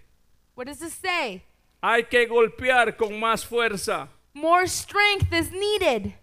[0.53, 1.41] what does it say?
[1.85, 4.07] Hay que golpear con más fuerza.
[4.33, 6.13] More strength is needed.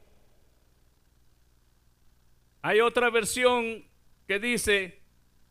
[2.62, 3.84] Hay otra versión
[4.26, 4.98] que dice,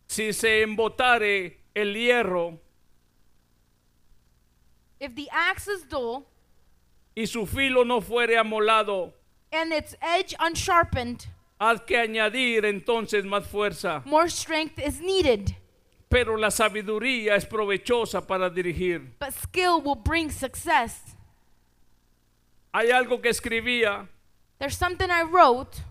[0.08, 2.60] si se embotare el hierro
[5.00, 6.26] If the axe is dull
[7.16, 9.14] y su filo no fuere amolado,
[9.52, 11.28] and its edge unsharpened,
[11.60, 14.02] haz que añadir entonces más fuerza.
[14.06, 15.56] more strength is needed.
[16.10, 19.16] Pero la sabiduría es provechosa para dirigir.
[19.20, 21.16] But skill will bring success.
[22.74, 24.08] Hay algo que escribía.
[24.58, 25.84] There's something I wrote.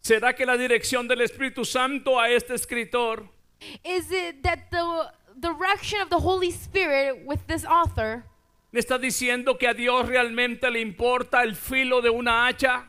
[0.00, 3.28] ¿Será que la dirección del Espíritu Santo a este escritor
[3.82, 8.24] Is it that the direction of the Holy Spirit with this author
[8.72, 12.84] le está diciendo que a Dios realmente le importa el filo de una hacha?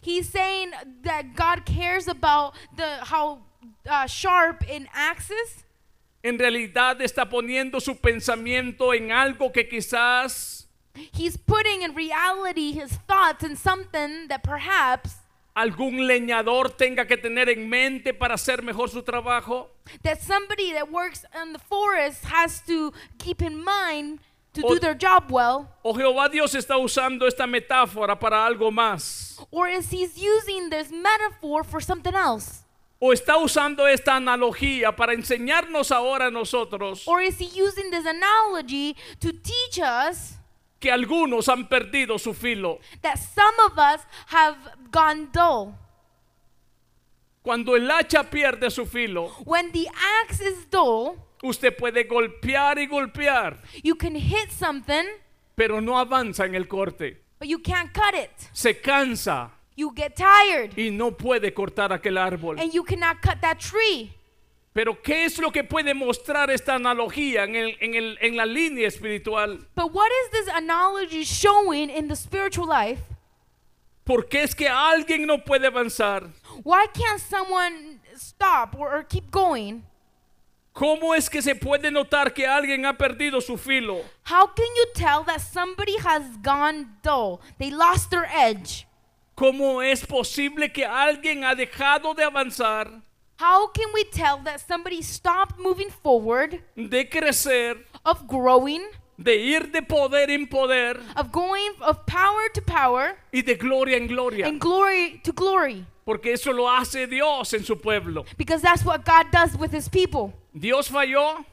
[0.00, 0.70] He's saying
[1.02, 3.42] that God cares about the how
[3.86, 5.64] uh, sharp in axes.
[6.22, 10.68] En realidad está poniendo su pensamiento en algo que quizás
[11.18, 15.16] He's putting in reality his thoughts in something that perhaps
[15.54, 19.68] algún leñador tenga que tener en mente para hacer mejor su trabajo.
[20.02, 24.20] that somebody that works in the forest has to keep in mind
[24.54, 25.66] to O- do their job well.
[25.82, 29.38] O Jehová Dios está usando esta metáfora para algo más.
[29.50, 32.61] Or is he's using this metaphor for something else?
[33.04, 38.06] O está usando esta analogía para enseñarnos ahora a nosotros Or is he using this
[38.06, 40.38] analogy to teach us
[40.78, 42.78] que algunos han perdido su filo.
[43.02, 44.56] that some of us have
[44.92, 45.74] gone dull?
[47.42, 49.88] Cuando el hacha pierde su filo, When the
[50.22, 55.06] axe is dull, usted puede golpear y golpear, you can hit something,
[55.56, 57.20] pero no avanza en el corte.
[57.40, 58.30] but you can't cut it.
[58.52, 59.50] Se cansa
[59.82, 62.56] You get tired y no puede cortar aquel árbol.
[62.60, 64.12] and you cannot cut that tree.
[64.72, 68.46] Pero ¿qué es lo que puede mostrar esta analogía en, el- en el- en la
[68.46, 69.58] línea espiritual?
[69.74, 73.00] But what is this analogy showing in the spiritual life?
[74.04, 76.30] ¿Por qué es que alguien no puede avanzar?
[76.62, 79.82] Why can't someone stop or, or keep going?
[80.72, 84.00] ¿Cómo es que se puede notar que alguien ha perdido su filo?
[84.30, 87.40] How can you tell that somebody has gone dull?
[87.58, 88.86] They lost their edge.
[89.42, 93.02] ¿Cómo es posible que alguien ha dejado de avanzar,
[93.40, 98.82] How can we tell that somebody stopped moving forward, de crecer, of growing,
[99.18, 103.96] de ir de poder en poder of going of power to power y de gloria
[103.96, 104.46] en gloria?
[104.46, 105.84] and glory to glory?
[106.06, 108.24] Porque eso lo hace Dios en su pueblo.
[108.38, 110.32] Because that's what God does with his people.
[110.56, 111.44] Dios falló,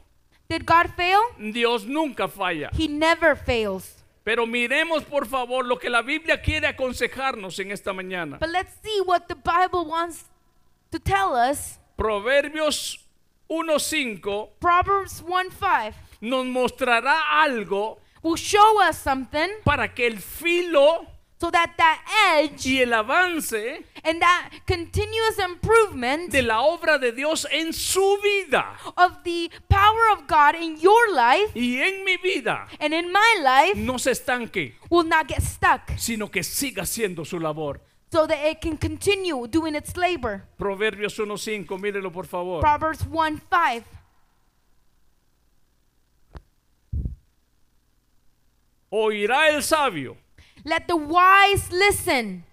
[0.48, 1.20] Did God fail?
[1.52, 2.70] Dios nunca falla.
[2.72, 3.99] He never fails.
[4.30, 8.38] Pero miremos por favor lo que la Biblia quiere aconsejarnos en esta mañana.
[8.38, 10.26] But let's see what the Bible wants
[10.92, 11.80] to tell us.
[11.96, 13.08] Proverbios
[13.48, 21.08] 1.5 Proverbs 1 5 nos mostrará algo will show us something para que el filo
[21.40, 22.02] so that that
[22.36, 23.54] edge y el avance
[24.04, 30.12] and that continuous improvement de la obra de Dios en su vida of the power
[30.12, 34.10] of God in your life y en mi vida and in my life no se
[34.10, 37.80] estanque, will not get stuck sino que siga haciendo su labor.
[38.12, 40.42] so that it can continue doing its labor.
[40.58, 42.60] Proverbios 1.5, mírelo por favor.
[42.60, 43.84] Proverbs 1 5.
[48.90, 50.16] Oirá el sabio
[50.64, 52.44] Let the wise listen.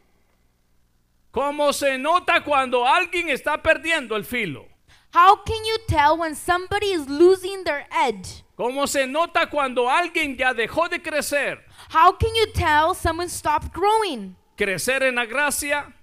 [1.31, 4.65] cómo se nota cuando alguien está perdiendo el filo.
[5.13, 8.43] How can you tell when somebody is losing their edge?
[8.57, 11.59] Cómo se nota cuando alguien ya dejó de crecer.
[11.93, 14.35] How can you tell someone stopped growing?
[14.57, 15.93] Crecer en la gracia,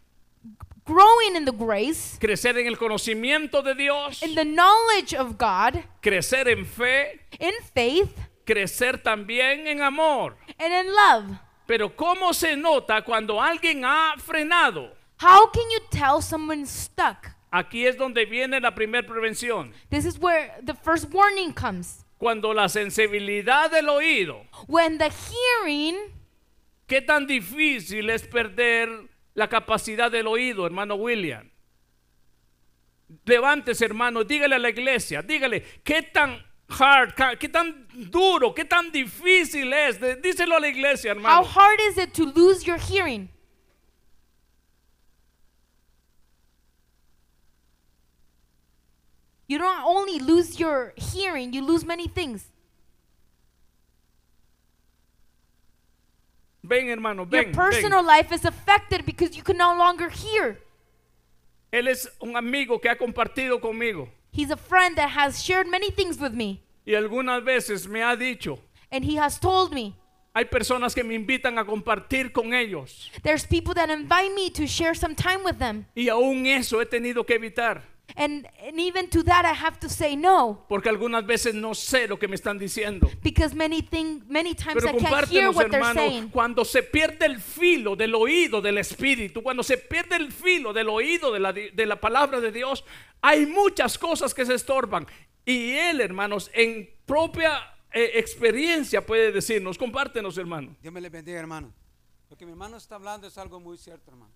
[0.86, 5.82] Growing in the grace, crecer en el conocimiento de Dios, in the knowledge of God,
[6.02, 10.36] crecer en fe, in faith, crecer también en amor.
[10.58, 11.38] and in love.
[11.66, 14.94] Pero ¿cómo se nota cuando alguien ha frenado?
[15.20, 17.34] How can you tell someone's stuck?
[17.50, 19.72] Aquí es donde viene la primera prevención.
[19.88, 22.04] This is where the first warning comes.
[22.18, 25.96] Cuando la sensibilidad del oído, When the hearing,
[26.86, 28.88] ¿qué tan difícil es perder
[29.34, 31.50] la capacidad del oído, hermano William?
[33.24, 38.90] Levántese, hermano, dígale a la iglesia, dígale, ¿qué tan hard, qué tan duro, qué tan
[38.90, 39.98] difícil es?
[39.98, 41.44] De- díselo a la iglesia, how hermano.
[41.44, 43.28] hard is it to lose your hearing?
[49.46, 52.46] You don't only lose your hearing, you lose many things.
[56.62, 58.06] Ven, hermano, Your ven, personal ven.
[58.06, 60.58] life is affected because you can no longer hear.
[61.70, 65.90] Él es un amigo que ha compartido conmigo He's a friend that has shared many
[65.92, 68.58] things with me, y algunas veces me ha dicho,
[68.90, 69.94] and he has told me
[70.34, 74.66] hay personas que me invitan a compartir con ellos there's people that invite me to
[74.66, 75.86] share some time with them.
[75.94, 77.82] y aún eso he tenido que evitar.
[78.16, 82.06] And, and even to that, I have to say no Porque algunas veces no sé
[82.06, 83.10] lo que me están diciendo.
[83.22, 86.28] because many thing, many times Pero I can't hear compártenos, what they're hermano, saying.
[86.28, 90.90] cuando se pierde el filo del oído del Espíritu, cuando se pierde el filo del
[90.90, 92.84] oído de la, de la palabra de Dios,
[93.22, 95.06] hay muchas cosas que se estorban.
[95.46, 97.58] Y Él, hermanos, en propia
[97.92, 100.76] eh, experiencia puede decirnos, compártenos, hermano.
[100.82, 101.72] Dios me les bendiga, hermano.
[102.30, 104.32] Lo que mi hermano está hablando es algo muy cierto, hermano.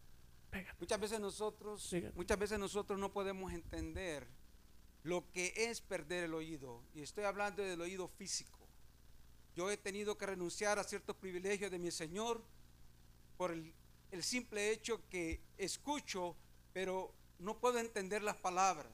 [0.80, 4.26] Muchas veces nosotros, muchas veces nosotros no podemos entender
[5.02, 6.82] lo que es perder el oído.
[6.94, 8.58] Y estoy hablando del oído físico.
[9.54, 12.42] Yo he tenido que renunciar a ciertos privilegios de mi Señor
[13.36, 13.74] por el,
[14.10, 16.36] el simple hecho que escucho,
[16.72, 18.92] pero no puedo entender las palabras.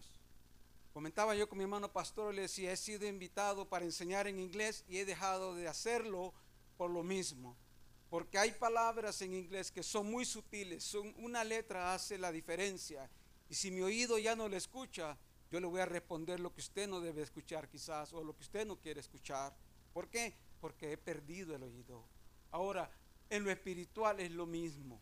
[0.92, 4.84] Comentaba yo con mi hermano pastor, le decía, he sido invitado para enseñar en inglés
[4.88, 6.32] y he dejado de hacerlo
[6.76, 7.56] por lo mismo.
[8.14, 13.10] Porque hay palabras en inglés que son muy sutiles, son, una letra hace la diferencia.
[13.48, 15.18] Y si mi oído ya no le escucha,
[15.50, 18.42] yo le voy a responder lo que usted no debe escuchar quizás o lo que
[18.42, 19.52] usted no quiere escuchar.
[19.92, 20.32] ¿Por qué?
[20.60, 22.04] Porque he perdido el oído.
[22.52, 22.88] Ahora,
[23.30, 25.00] en lo espiritual es lo mismo.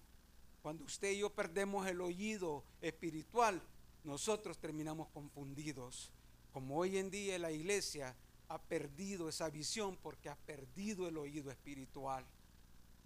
[0.63, 3.61] Cuando usted y yo perdemos el oído espiritual,
[4.05, 6.11] nosotros terminamos confundidos.
[6.51, 8.17] Como hoy en día la iglesia
[8.49, 12.27] ha perdido esa visión porque ha perdido el oído espiritual.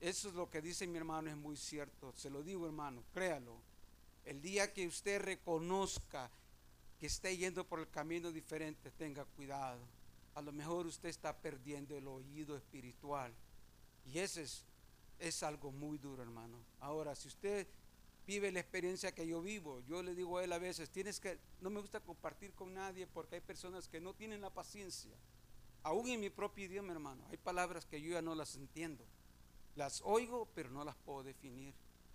[0.06, 2.12] Eso es lo que dice mi hermano, es muy cierto.
[2.12, 3.60] Se lo digo, hermano, créalo.
[4.24, 6.30] El día que usted reconozca
[6.96, 9.80] que esté yendo por el camino diferente, tenga cuidado.
[10.36, 13.34] A lo mejor usted está perdiendo el oído espiritual.
[14.04, 14.64] Y ese es,
[15.18, 16.56] es algo muy duro, hermano.
[16.78, 17.66] Ahora, si usted
[18.28, 21.36] vive la experiencia que yo vivo, yo le digo a él a veces, tienes que,
[21.60, 25.16] no me gusta compartir con nadie porque hay personas que no tienen la paciencia.
[25.82, 29.04] Aún en mi propio idioma, hermano, hay palabras que yo ya no las entiendo.
[29.76, 31.74] Las oigo, pero no las puedo definir.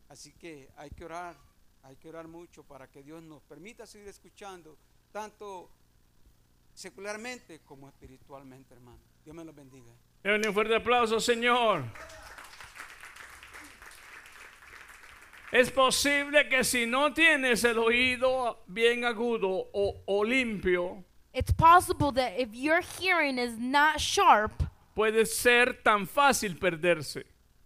[0.10, 1.38] Así que hay que orar,
[1.84, 4.78] hay que orar mucho para que Dios nos permita seguir escuchando,
[5.12, 5.70] tanto
[6.74, 9.00] secularmente como espiritualmente, hermano.
[9.24, 9.94] Dios me los bendiga.
[10.24, 11.84] Denle un fuerte aplauso, Señor.
[15.52, 21.04] Es posible que si no tienes el oído bien agudo o, o limpio,
[21.34, 24.52] It's possible that if your hearing is not sharp,
[24.94, 27.24] puede ser tan fácil perderse.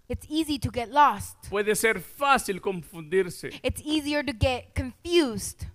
[0.07, 1.35] It's easy to get lost.
[1.49, 3.59] Puede ser fácil confundirse.
[3.63, 5.65] It's easier to get confused.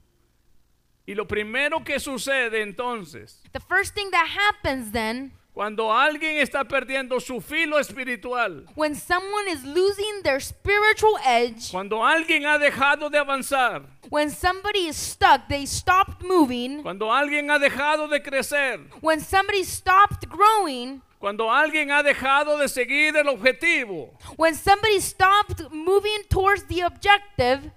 [1.07, 6.62] Y lo primero que sucede entonces, The first thing that happens then, cuando alguien está
[6.64, 13.11] perdiendo su filo espiritual, when someone is losing their spiritual edge, cuando alguien ha dejado
[13.11, 18.78] de avanzar, when somebody is stuck, they stopped moving, cuando alguien ha dejado de crecer,
[19.01, 25.71] when somebody stopped growing, Cuando alguien ha dejado de seguir el objetivo, When somebody stopped
[25.71, 27.71] moving towards the objective,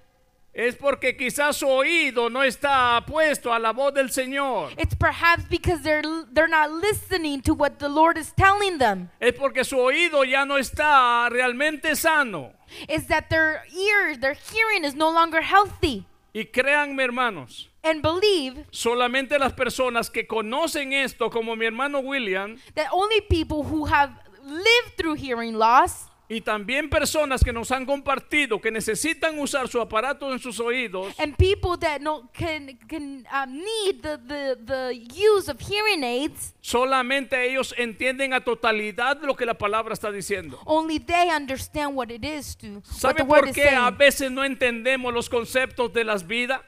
[0.54, 4.72] es porque quizás su oído no está puesto a la voz del Señor.
[4.78, 9.10] it's perhaps because they're they're not listening to what the Lord is telling them.
[9.20, 12.54] Es porque su oído ya no está realmente sano.
[12.88, 16.06] Is that their ear, their hearing is no longer healthy.
[16.34, 22.58] Y créanme, hermanos, And believe solamente las personas que conocen esto, como mi hermano William,
[22.74, 24.14] that only people who have
[24.44, 29.80] lived through hearing loss y también personas que nos han compartido que necesitan usar su
[29.80, 34.94] aparato en sus oídos, and people that no, can can um, need the, the the
[35.14, 40.60] use of hearing aids solamente ellos entienden a totalidad lo que la palabra está diciendo.
[40.66, 43.92] only they understand what it is to what the ¿Sabe word por is qué a
[43.92, 46.62] veces no entendemos los conceptos de las vidas?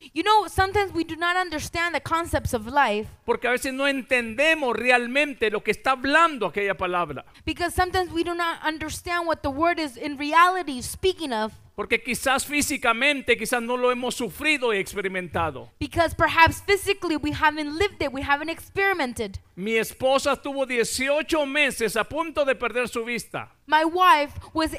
[0.00, 3.86] You know, sometimes we do not understand the concepts of life Porque a veces no
[3.86, 7.24] entendemos realmente lo que está hablando aquella palabra.
[7.44, 12.02] because sometimes we do not understand what the word is in reality speaking of Porque
[12.02, 15.68] quizás físicamente, quizás no lo hemos sufrido y experimentado.
[15.78, 19.38] because perhaps physically we haven't lived it, we haven't experimented.
[19.54, 23.50] Mi esposa tuvo 18 meses a punto de perder su vista.
[23.66, 24.74] My wife was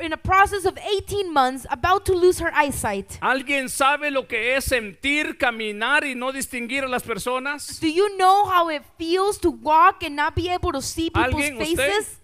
[0.00, 3.18] in a process of 18 months about to lose her eyesight.
[3.20, 7.80] ¿Alguien sabe lo que es sentir, caminar y no distinguir a las personas?
[7.80, 11.34] Do you know how it feels to walk and not be able to see people's
[11.34, 11.76] ¿Alguien, usted?
[11.76, 12.20] faces?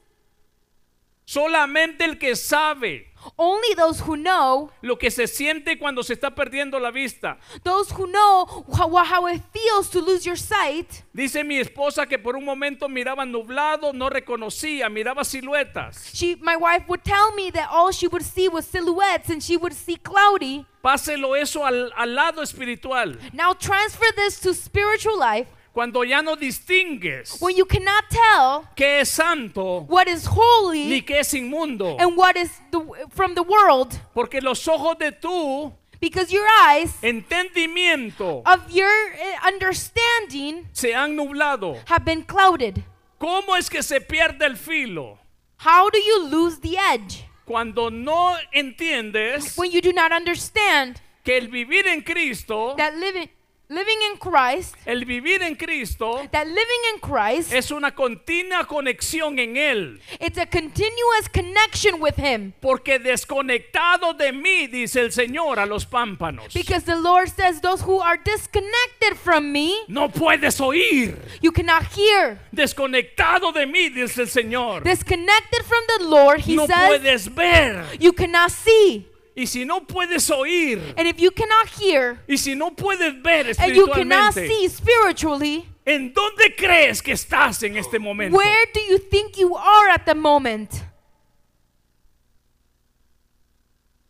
[1.24, 6.35] Solamente el que sabe Only those who know, lo que se siente cuando se está
[6.35, 7.39] perdiendo la vista.
[7.64, 11.03] those who know how, how it feels to lose your sight.
[11.14, 16.11] Dice mi esposa que por un momento miraba nublado, no reconocía, miraba siluetas.
[16.14, 19.57] She, my wife would tell me that all she would see was silhouettes and she
[19.57, 20.66] would see cloudy.
[20.83, 23.16] Páselo eso al, al lado espiritual.
[23.33, 25.47] Now transfer this to spiritual life.
[25.73, 31.03] Cuando ya no distingues When you cannot tell qué es santo what is ni holy
[31.03, 31.97] qué es inmundo.
[31.99, 36.93] and what is the, from the world, Porque los ojos de tu because your eyes
[37.03, 41.77] entendimiento of your uh, understanding se han nublado.
[41.87, 42.83] have been clouded.
[43.18, 45.18] ¿Cómo es que se pierde el filo?
[45.59, 47.25] How do you lose the edge?
[47.45, 53.29] Cuando no entiendes When you do not understand que el vivir en Cristo, that living
[53.71, 59.39] living in Christ, el vivir en Cristo that living in Christ, es una continua conexión
[59.39, 60.01] en Él.
[60.21, 62.53] it's a continuous connection with him.
[62.61, 66.53] Porque desconectado de mí, dice el Señor a los pámpanos.
[66.53, 71.16] Because the Lord says those who are disconnected from me, No puedes oír.
[71.41, 72.41] you cannot hear.
[72.53, 74.83] Desconectado de mí, dice el Señor.
[74.83, 77.85] Disconnected from the Lord, he No says, puedes ver.
[78.01, 79.07] you cannot see.
[79.41, 83.47] Y si no puedes oír, And if you cannot hear y si no puedes ver
[83.59, 88.36] and you cannot see spiritually, ¿en dónde crees que estás en este momento?
[88.36, 90.82] where do you think you are at the moment?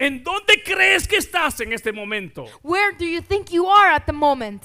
[0.00, 2.46] ¿En dónde crees que estás en este momento?
[2.62, 4.64] Where do you think you are at the moment?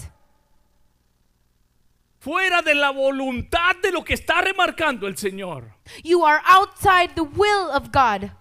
[2.17, 5.75] Fuera de la voluntad de lo que está remarcando el Señor.
[6.03, 8.31] You are outside the will of God.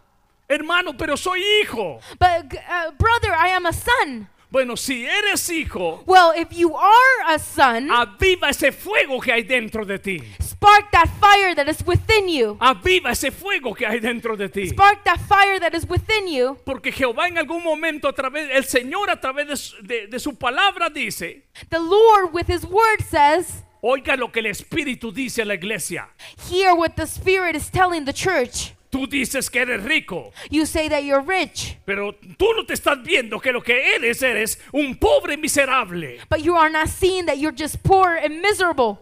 [0.48, 2.00] Hermano, pero soy hijo.
[2.18, 4.28] But, uh, brother, I am a son.
[4.50, 9.42] Bueno, si eres hijo, Well, if you are a son, aviva ese fuego que hay
[9.42, 10.22] dentro de ti.
[10.40, 12.56] spark that fire that is within you.
[12.60, 14.68] Aviva ese fuego que hay dentro de ti.
[14.68, 16.56] Spark that fire that is within you.
[16.64, 20.20] Porque Jehová en algún momento a través, el Señor a través de su, de- de
[20.20, 25.42] su palabra dice, The Lord, with His word, says, oiga lo que el Espíritu dice
[25.42, 26.10] a la iglesia.
[26.48, 28.73] Hear what the Spirit is telling the church.
[28.94, 33.02] Tú dices que eres rico, You say that you're rich, pero tú no te estás
[33.02, 36.20] viendo que lo que eres eres un pobre miserable.
[36.30, 38.98] but you are not seeing that you're just poor and miserable.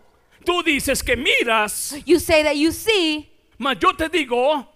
[0.47, 3.29] Tú dices que miras, You say that you see,
[3.59, 4.67] mas yo te digo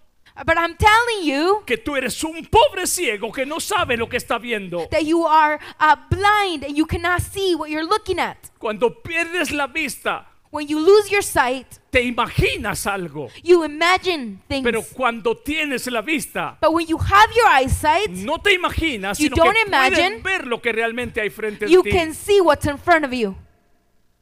[0.45, 4.17] but I'm telling you que tú eres un pobre ciego que no sabe lo que
[4.17, 4.87] está viendo.
[4.91, 8.37] that you are uh, blind and you cannot see what you're looking at.
[8.59, 10.27] Cuando pierdes la vista,
[10.57, 14.63] When you lose your sight, te imaginas algo, you imagine things.
[14.63, 19.25] pero cuando tienes la vista, But when you have your eyesight, no te imaginas, You
[19.29, 20.21] sino que don't puedes imagine.
[20.23, 21.91] ver lo que realmente hay frente a you ti.
[21.91, 23.35] can see what's in front of you.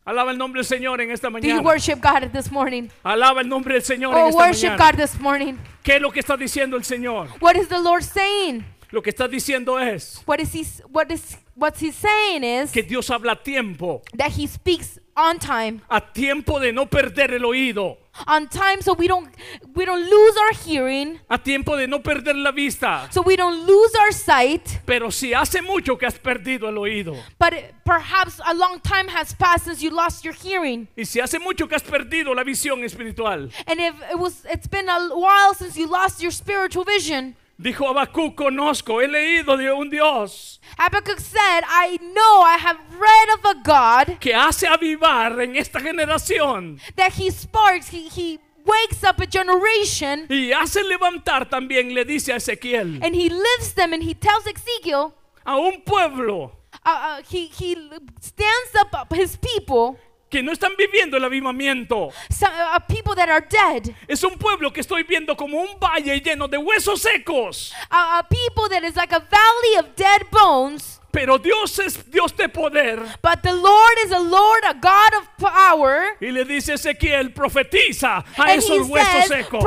[0.06, 1.64] Alaba el nombre del Señor en esta Do you mañana.
[1.64, 2.90] worship God this morning?
[3.02, 4.92] Alaba el nombre del Señor en Oh, esta worship mañana.
[4.92, 5.54] God this morning.
[5.84, 7.30] ¿Qué es lo que está diciendo el Señor?
[7.40, 8.66] What is the Lord saying?
[8.92, 13.32] Lo que está diciendo es What is he what is saying is que Dios habla
[13.32, 17.98] a tiempo that he speaks on time, a tiempo de no perder el oído,
[18.28, 19.30] on time so we don't
[19.74, 23.08] we don't lose our hearing, a tiempo de no perder la vista.
[23.12, 24.80] so we don't lose our sight.
[24.86, 29.08] Pero si hace mucho que has perdido el oído, But it- perhaps a long time
[29.10, 30.88] has passed since you lost your hearing.
[30.98, 34.68] y si hace mucho que has perdido la visión espiritual, And if it was it's
[34.68, 37.36] been a while since you lost your spiritual vision.
[37.58, 43.30] Dijo Habacuc, conozco, he leído de un Dios Habakkuk said, I know I have read
[43.38, 49.04] of a God que hace avivar en esta generación that he sparks, he, he wakes
[49.04, 53.94] up a generation y hace levantar también, le dice a Ezequiel, and he lifts them
[53.94, 55.14] and he tells Ezekiel,
[55.46, 56.52] a un pueblo
[56.86, 57.76] uh, uh, he, he
[58.22, 59.98] stands up his people,
[60.36, 62.12] que no están viviendo el avivamiento.
[62.30, 66.20] some, uh, people that are dead, Es un pueblo que estoy viendo como un valle
[66.20, 67.72] lleno de huesos secos.
[67.90, 71.00] uh, uh, people that is like a valley of dead bones.
[71.14, 73.00] Pero Dios es Dios de poder.
[73.22, 76.18] But the Lord is a Lord, a God of power.
[76.20, 79.64] Y le dice a Ezequiel, profetiza a And he esos huesos says, secos.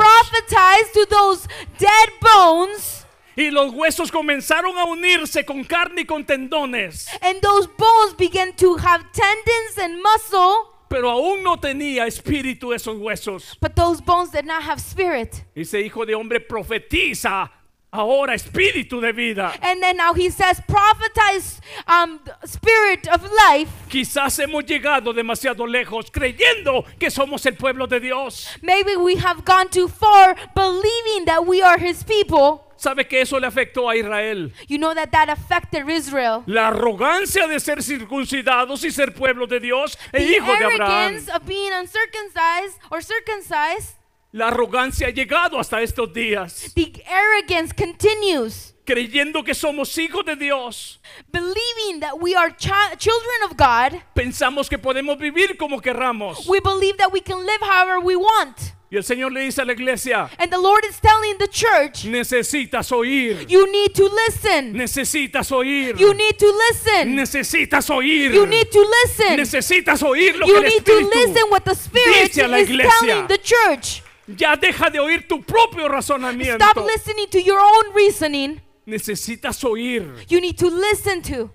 [0.93, 1.47] to those
[1.79, 2.98] dead bones.
[3.39, 7.07] Y los huesos comenzaron a unirse con carne y con tendones.
[7.21, 10.75] And those bones began to have tendons and muscle.
[10.89, 13.55] Pero aún no tenía espíritu esos huesos.
[13.61, 15.45] But those bones did not have spirit.
[15.55, 17.49] Dice, hijo de hombre, profetiza
[17.93, 19.53] ahora espíritu de vida.
[19.61, 23.69] And then now he says, prophesize um, spirit of life.
[23.89, 28.49] Quizás hemos llegado demasiado lejos creyendo que somos el pueblo de Dios.
[28.61, 32.65] Maybe we have gone too far believing that we are his people.
[32.79, 34.53] ¿Sabe que eso le afectó a Israel?
[34.69, 36.43] You know that that affected Israel.
[36.45, 40.81] La arrogancia de ser circuncidados y ser pueblo de Dios e The hijo de Abraham.
[40.81, 43.97] arrogance of being uncircumcised or circumcised,
[44.31, 48.75] La arrogancia ha llegado hasta estos días, the arrogance continues.
[48.85, 50.99] creyendo que somos hijos de Dios.
[51.31, 56.47] Believing that we are chi- children of God, Pensamos que podemos vivir como querramos.
[56.47, 58.73] we believe that we can live however we want.
[58.91, 62.05] Y el Señor le dice a la iglesia, And the Lord is telling the church,
[62.05, 64.73] necesitas oír, you need to listen.
[64.73, 67.15] necesitas oír, You need to listen.
[67.15, 69.37] necesitas oír, You need to listen.
[69.37, 72.47] necesitas oír lo You que el need to Espíritu listen what the Spirit dice a
[72.47, 72.91] la is iglesia.
[72.99, 74.01] telling the church.
[74.35, 76.55] Ya deja de oír tu propio razonamiento.
[76.63, 78.59] Stop listening to your own reasoning.
[78.87, 80.25] Necesitas oír.
[80.29, 81.51] You need to listen to.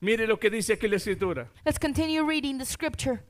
[0.00, 1.48] Mire lo que dice aquí la escritura.
[1.64, 3.22] Let's continue reading the scripture.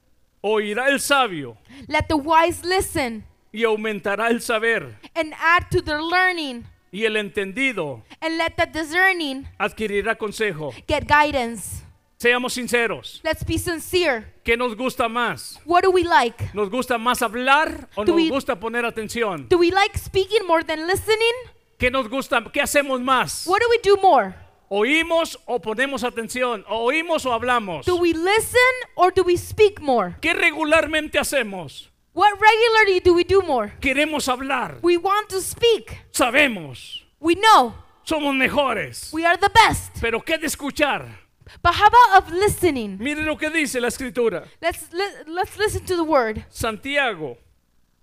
[0.43, 1.57] Oirá el sabio
[1.89, 4.97] Let the wise listen y aumentará el saber.
[5.15, 10.73] and add to their learning, Y el entendido and let the discerning adquirirá consejo.
[10.89, 11.85] get guidance.
[12.19, 13.21] Seamos sinceros.
[13.25, 14.27] Let's be sincere.
[14.45, 15.59] ¿Qué nos gusta más?
[15.65, 16.51] What do we like?
[16.53, 19.49] ¿Nos gusta más hablar o Do nos we- gusta poner atención?
[19.49, 21.33] Do we like speaking more than listening?
[21.79, 22.43] ¿Qué nos gusta?
[22.53, 23.47] ¿Qué hacemos más?
[23.47, 24.35] What do we do more?
[24.73, 26.65] ¿Oímos o ponemos atención?
[26.69, 27.85] ¿O ¿Oímos o hablamos?
[27.87, 28.61] Do we listen
[28.95, 30.15] or do we speak more?
[30.21, 31.91] ¿Qué regularmente hacemos?
[32.15, 33.73] What regularly do we do more?
[33.81, 34.79] Queremos hablar.
[34.83, 35.99] We want to speak.
[36.13, 37.03] Sabemos.
[37.19, 39.13] We know Somos mejores.
[39.13, 40.01] we are the best.
[40.01, 41.19] Pero ¿qué de escuchar?
[41.65, 42.97] But how about of listening?
[43.01, 44.45] Mire lo que dice la escritura.
[44.61, 46.45] Let's li- let's listen to the word.
[46.49, 47.37] Santiago.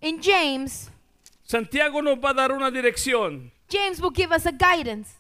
[0.02, 0.90] In James,
[1.46, 3.52] Santiago nos va a dar una dirección.
[3.70, 5.14] James will give us a guidance.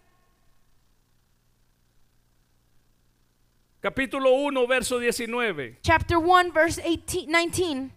[3.82, 5.78] Capítulo 1, verso 19.
[5.82, 7.91] Chapter 1 verse 18 19.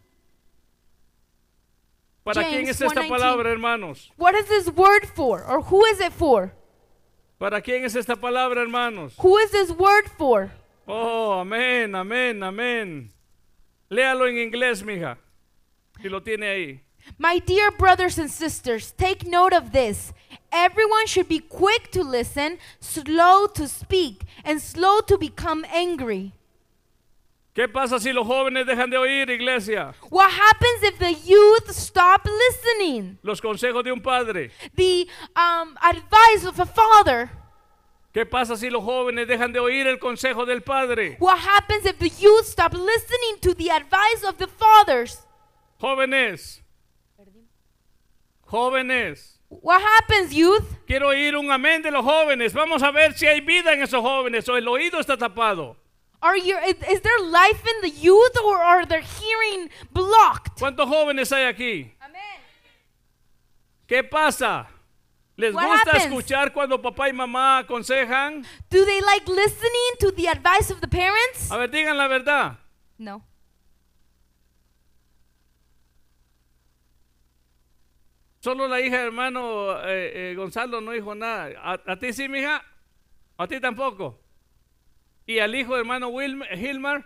[2.22, 3.08] ¿Para James quién es esta 1:19.
[3.08, 4.12] palabra, hermanos?
[4.16, 6.52] What is this word for or who is it for?
[7.38, 9.14] ¿Para quién es esta palabra, hermanos?
[9.16, 10.50] Who is this word for?
[10.86, 13.12] Oh, amén, amén, amén.
[13.88, 15.16] Léalo en inglés, mija.
[16.02, 16.80] Si lo tiene ahí.
[17.18, 20.12] My dear brothers and sisters, take note of this.
[20.52, 26.32] Everyone should be quick to listen, slow to speak, and slow to become angry.
[27.54, 29.92] ¿Qué pasa si los jóvenes dejan de oír, iglesia?
[30.08, 33.18] What happens if the youth stop listening?
[33.22, 34.50] Los consejos de un padre.
[34.76, 37.30] The um, advice of a father.
[38.14, 41.16] ¿Qué pasa si los jóvenes dejan de oír el consejo del padre?
[41.18, 45.18] What happens if the youth stop listening to the advice of the fathers?
[45.80, 46.62] Jóvenes.
[48.46, 49.39] Jóvenes.
[49.50, 50.64] What happens, youth?
[50.86, 52.52] Quiero oír un amén de los jóvenes.
[52.52, 55.76] Vamos a ver si hay vida en esos jóvenes o el oído está tapado.
[56.22, 60.58] Are you, is, is there life in the youth or are their hearing blocked?
[60.58, 61.92] ¿Cuántos jóvenes hay aquí?
[62.00, 62.20] Amen.
[63.88, 64.68] ¿Qué pasa?
[65.36, 66.04] ¿Les What gusta happens?
[66.06, 68.42] escuchar cuando papá y mamá aconsejan?
[68.70, 71.50] Do they like listening to the advice of the parents?
[71.50, 72.58] A ver, digan la verdad.
[72.98, 73.24] No.
[78.42, 81.50] Solo la hija hermano eh, eh, Gonzalo no dijo nada.
[81.62, 82.64] ¿A, a ti sí, mija?
[83.36, 84.18] ¿A ti tampoco?
[85.26, 87.04] ¿Y al hijo hermano Wilm- Hilmar?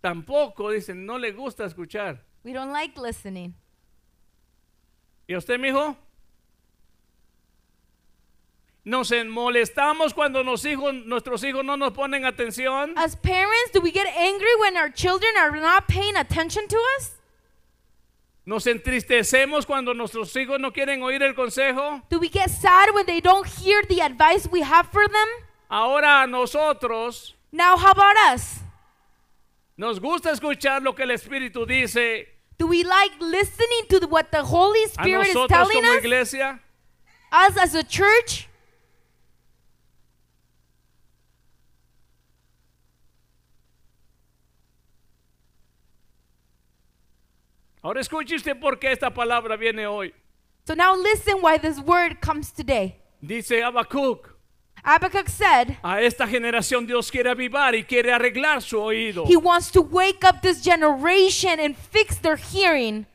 [0.00, 2.24] tampoco dicen, no le gusta escuchar.
[2.42, 3.54] We don't like listening.
[5.28, 5.96] ¿Y a usted, mijo?
[8.84, 12.94] Nos molestamos cuando nos hijos, nuestros hijos no nos ponen atención.
[12.98, 17.12] As parents, do we get angry when our children are not paying attention to us?
[18.44, 22.02] Nos entristecemos cuando nuestros hijos no quieren oír el consejo.
[22.10, 25.28] Do we get sad when they don't hear the advice we have for them?
[25.68, 28.60] Ahora a nosotros Now, how about us?
[29.76, 32.26] nos gusta escuchar lo que el Espíritu dice
[32.58, 35.98] Do we like listening to what the Holy a Spirit is nosotros telling como us?
[36.04, 36.60] iglesia.
[37.32, 38.48] Us as a church?
[47.82, 50.14] Ahora escuche usted por qué esta palabra viene hoy.
[50.64, 52.94] So now listen why this word comes today.
[53.20, 54.28] Dice Habacuc,
[54.84, 59.24] Habakkuk said, a esta generación Dios quiere avivar y quiere arreglar su oído.
[59.26, 63.06] He wants to wake up this generation and fix their hearing.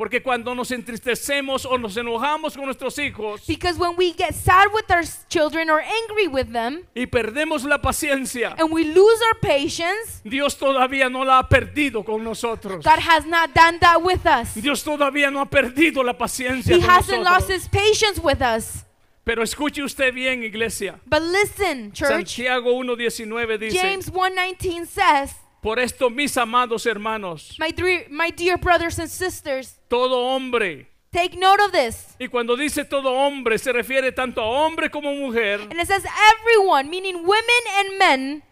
[0.00, 4.68] Porque cuando nos entristecemos o nos enojamos con nuestros hijos Because when we get sad
[4.72, 9.38] with our children or angry with them y perdemos la paciencia, and we lose our
[9.42, 12.82] patience, Dios todavía no la ha perdido con nosotros.
[12.82, 14.54] God has not done that with us.
[14.54, 17.64] Dios todavía no ha perdido la paciencia He con hasn't lost nosotros.
[17.64, 18.86] his patience with us.
[19.22, 20.98] Pero escuche usted bien, iglesia.
[21.06, 27.72] But listen, church, Santiago 1.19 dice, James 1:19 says, por esto mis amados hermanos, my,
[27.72, 32.16] three, my dear brothers and sisters, todo hombre, take note of this.
[32.18, 36.04] y cuando dice todo hombre se refiere tanto a hombre como mujer, And it says
[36.40, 38.42] everyone, meaning women and men,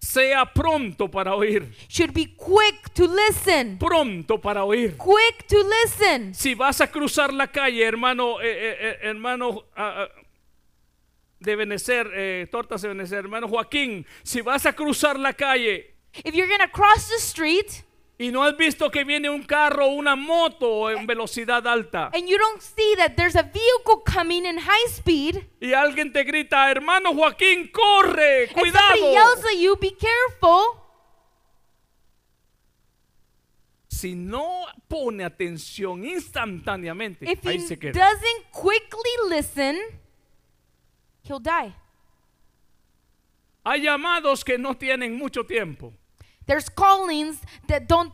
[0.00, 3.78] sea pronto para oír, should be quick to listen.
[3.78, 4.96] pronto para oír.
[4.98, 6.34] Quick to listen.
[6.34, 10.06] Si vas a cruzar la calle, hermano, eh, eh, eh, hermano ah,
[11.40, 15.93] de Benecer, eh, Tortas de Benecer, hermano Joaquín, si vas a cruzar la calle
[16.24, 17.82] If you're going to cross the street
[18.18, 22.28] y no has visto que viene un carro o una moto en velocidad alta and
[22.28, 26.70] you don't see that there's a vehicle coming in high speed, y alguien te grita,
[26.70, 29.12] hermano Joaquín, corre, and somebody cuidado.
[29.12, 30.80] yells at you, be careful.
[33.88, 37.92] Si no pone atención instantáneamente, If ahí he se queda.
[37.92, 39.80] doesn't quickly listen,
[41.22, 41.74] he'll die.
[43.64, 45.92] Hay llamados que no tienen mucho tiempo.
[46.46, 47.38] There's callings
[47.68, 48.12] that don't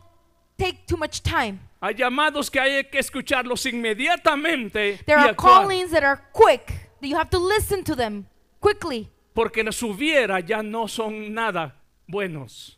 [0.57, 1.59] take too much time.
[1.81, 6.67] Hay llamados que hay que escucharlos inmediatamente There y are actuar, callings that are quick,
[7.01, 8.27] that you have to listen to them
[8.61, 9.09] quickly.
[9.33, 11.73] porque los hubiera ya no son nada
[12.07, 12.77] buenos.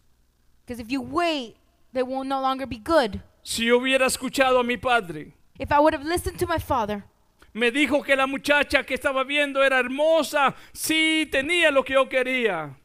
[0.66, 1.56] Because if you wait,
[1.94, 3.22] they will no longer be good.
[3.44, 7.04] Si yo hubiera escuchado a mi padre, If I would have listened to my father,
[7.54, 12.08] me dijo que la muchacha que estaba viendo era hermosa, sí, tenía lo que yo
[12.08, 12.76] quería,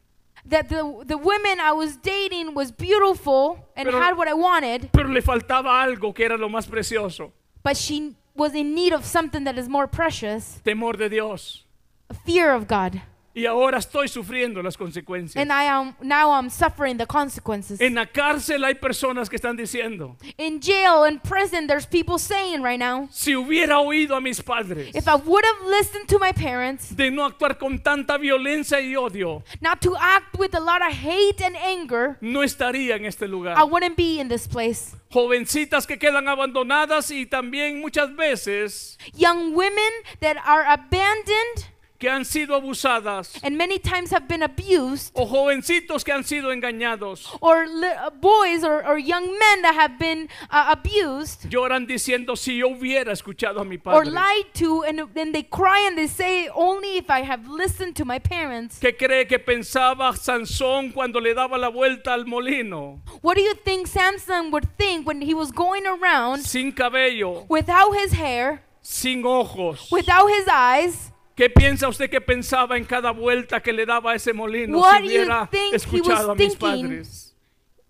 [0.46, 4.90] that the, the women I was dating was beautiful and Pero- had what I wanted,
[4.92, 7.32] pero le faltaba algo que era lo más precioso,
[7.62, 11.64] but she was in need of something that is more precious, temor de Dios.
[12.10, 13.02] a fear of God.
[13.34, 15.40] Y ahora estoy sufriendo las consecuencias.
[15.40, 17.80] And I am now I'm suffering the consequences.
[17.80, 22.62] En la cárcel hay personas que están diciendo, in jail, in prison, there's people saying
[22.62, 26.32] right now, si hubiera oído a mis padres if I would have listened to my
[26.32, 30.82] parents, de no actuar con tanta violencia y odio, not to act with a lot
[30.82, 33.56] of hate and anger, no estaría en este lugar.
[33.56, 34.96] I wouldn't be in this place.
[35.10, 41.66] Jovencitas que quedan abandonadas y también muchas veces Young women that are abandoned
[41.98, 46.52] que han sido abusadas and many times have been abused, o jovencitos que han sido
[46.52, 47.26] engañados.
[47.40, 52.58] or uh, boys or, or young men that have been uh, abused Lloran diciendo si
[52.58, 54.10] yo hubiera escuchado a mi or padre.
[54.12, 58.04] lied to, and then they cry and they say, Only if I have listened to
[58.04, 58.78] my parents.
[58.80, 63.00] ¿Qué cree que pensaba Sansón cuando le daba la vuelta al molino?
[63.22, 67.92] What do you think Samson would think when he was going around Sin cabello, without
[67.96, 69.88] his hair, sin ojos.
[69.90, 71.10] without his eyes?
[71.38, 75.06] ¿Qué piensa usted que pensaba en cada vuelta que le daba ese molino What si
[75.06, 77.32] hubiera escuchado a mis padres?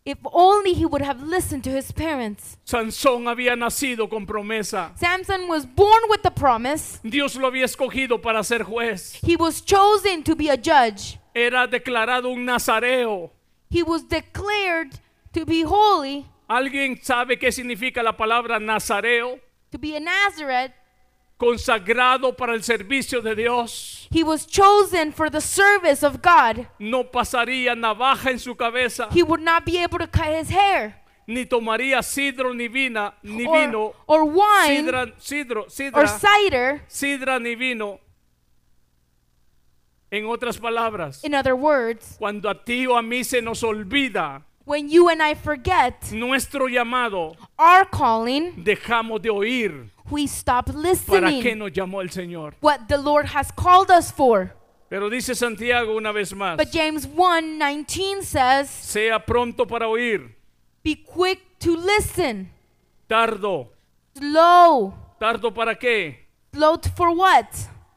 [0.05, 2.59] If only he would have listened to his parents.
[2.65, 4.93] Sansón había nacido con promesa.
[4.99, 7.01] Samson was born with the promise.
[7.03, 9.19] Dios lo había escogido para ser juez.
[9.23, 11.19] He was chosen to be a judge.
[11.35, 13.31] Era declarado un nazareo.
[13.71, 15.01] He was declared
[15.33, 19.41] to be holy, ¿Alguien sabe qué significa la palabra nazareo?
[19.71, 20.73] to be a Nazareth.
[21.39, 24.09] Consagrado para el servicio de Dios.
[24.11, 26.67] He was chosen for the service of God.
[26.79, 30.97] No pasaría navaja en su cabeza, He would not be able to cut his hair
[31.29, 36.83] ni tomaría sidro ni vina, ni or, vino, or wine sidra, sidro, or sidra, cider.
[36.89, 38.01] sidra ni vino.
[40.11, 44.47] En otras palabras, In other words, cuando a ti o a mí se nos olvida
[44.69, 50.77] when you and I forget nuestro llamado, our calling, dejamos de oír we stop para
[50.77, 52.53] qué listening nos llamó el Señor.
[52.61, 54.53] what the Lord has called us for.
[54.91, 60.35] Pero dice Santiago una vez más, But James 1 19 says, sea pronto para oír,
[60.85, 62.51] Be quick to listen,
[63.09, 63.71] tardo,
[64.17, 64.93] slow.
[65.19, 67.47] tardo para qué, Slow for what?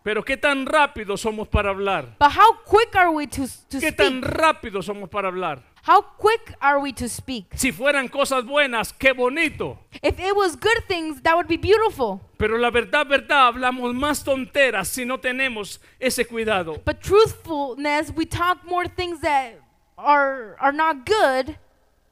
[0.04, 3.92] pero qué tan rápido somos para hablar, But how quick are we to, to qué
[3.92, 5.71] tan rápido somos para hablar.
[5.84, 7.54] How quick are we to speak?
[7.56, 9.80] Si fueran cosas buenas, qué bonito.
[10.04, 12.22] If it was good things, that would be beautiful.
[12.38, 16.80] Pero la verdad, verdad, hablamos más tonteras si no tenemos ese cuidado.
[16.86, 19.60] But truthfulness, we talk more things that
[19.98, 21.58] are are not good.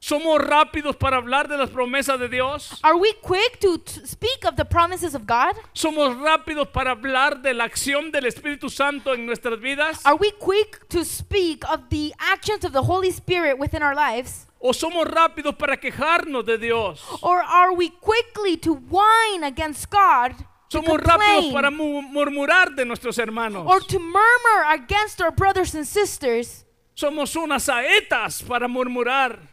[0.02, 2.80] ¿Somos rápidos para hablar de las promesas de Dios?
[2.82, 5.54] Are we quick to, speak of the promises of God?
[5.74, 10.00] ¿Somos rápidos para hablar de la acción del Espíritu Santo en nuestras vidas?
[10.06, 14.46] Are we quick to speak of the actions of the Holy Spirit within our lives?
[14.58, 17.02] ¿O somos rápidos para quejarnos de Dios?
[17.22, 20.32] Or are we quickly to whine against God?
[20.72, 23.66] ¿Somos rápidos complain, para mu- murmurar de nuestros hermanos?
[23.66, 26.64] or to murmur against our brothers and sisters?
[26.94, 29.49] Somos unas saetas para murmurar.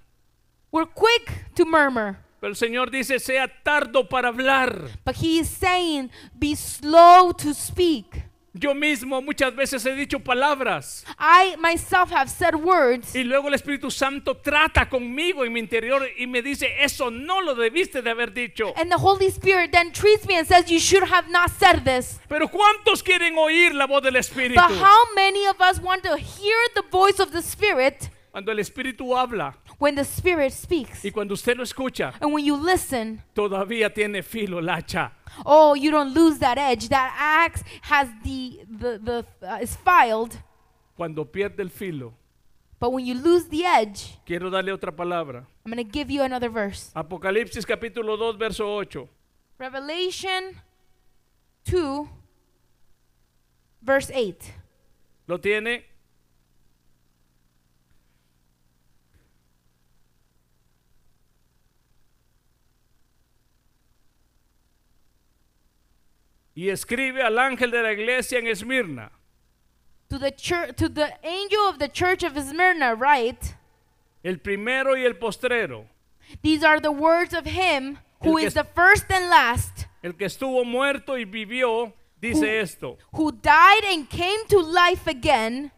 [0.71, 2.17] We're quick to murmur.
[2.39, 4.89] Pero el Señor dice, sea tardo para hablar.
[5.03, 8.23] But he is saying, be slow to speak.
[8.59, 13.53] Yo mismo muchas veces he dicho palabras I myself have said words, y luego el
[13.53, 18.09] Espíritu Santo trata conmigo en mi interior y me dice, eso no lo debiste de
[18.09, 18.73] haber dicho.
[18.75, 22.19] and the Holy Spirit then treats me and says, You should have not said this.
[22.27, 24.55] Pero ¿cuántos quieren oír la voz del Espíritu?
[24.55, 28.59] But how many of us want to hear the voice of the Spirit Cuando el
[28.59, 31.03] Espíritu habla when the Spirit speaks?
[31.05, 35.11] y cuando usted lo escucha, And when you listen, todavía tiene filo el hacha.
[35.45, 36.89] oh, you don't lose that edge.
[36.89, 40.37] That axe has the, the, the uh, is filed.
[40.95, 42.13] Cuando pierde el filo,
[42.79, 45.45] But when you lose the edge, quiero darle otra palabra.
[45.65, 46.91] I'm going to give you another verse.
[46.95, 49.07] Apocalipsis capítulo 2, verso 8.
[49.59, 50.53] Revelation
[51.65, 52.07] 2,
[53.81, 54.53] verse 8.
[55.27, 55.85] ¿Lo tiene?
[66.57, 69.11] Y escribe al ángel de la iglesia en Esmirna.
[70.09, 73.53] To the church, to the angel of the church of Smyrna, write,
[74.23, 75.85] el primero y el postrero,
[76.41, 80.65] These are the words of him who is the first and last, el que estuvo
[80.65, 85.71] muerto y vivió, dice Who- esto, who died and came to life again.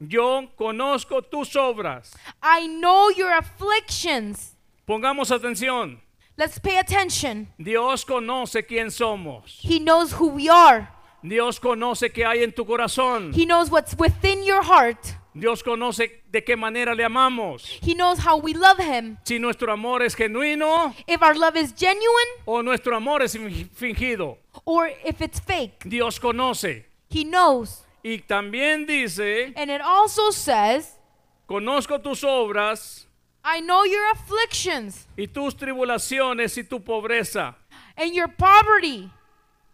[0.00, 2.12] yo conozco tus obras.
[2.42, 4.56] I know your afflictions.
[4.84, 6.00] Pongamos atención,
[6.36, 7.48] Let's pay attention.
[7.58, 9.58] Dios conoce quién somos.
[9.62, 10.88] He knows who we are.
[11.22, 13.32] Dios conoce qué hay en tu corazón.
[13.34, 14.98] He knows what's within your heart.
[15.32, 17.64] Dios conoce de qué manera le amamos.
[17.82, 19.16] He knows how we love him.
[19.24, 23.68] Si nuestro amor es genuino If our love is genuine o nuestro amor es fin-
[23.74, 24.38] fingido.
[24.64, 25.84] or if it's fake.
[25.88, 26.84] Dios conoce.
[27.10, 27.82] He knows.
[28.04, 30.98] Y también dice, And it also says,
[31.48, 33.06] conozco tus obras
[33.44, 37.54] I know your afflictions y tus tribulaciones y tu pobreza,
[37.96, 39.10] and your poverty,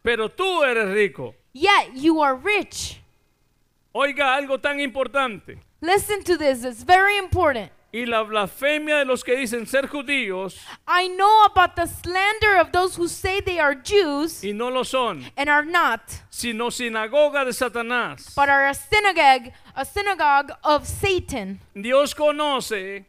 [0.03, 1.35] pero tú eres rico.
[1.53, 3.01] yet you are rich.
[3.95, 5.59] Oiga algo tan importante.
[5.81, 7.71] Listen to this, it's very important.
[7.93, 10.57] Y la blasfemia de los que dicen ser judíos
[10.87, 14.85] I know about the slander of those who say they are Jews y no lo
[14.85, 16.01] son, and are not,
[16.31, 18.33] sino sinagoga de Satanás.
[18.37, 21.59] but are a synagogue, a synagogue of Satan.
[21.75, 23.07] Dios conoce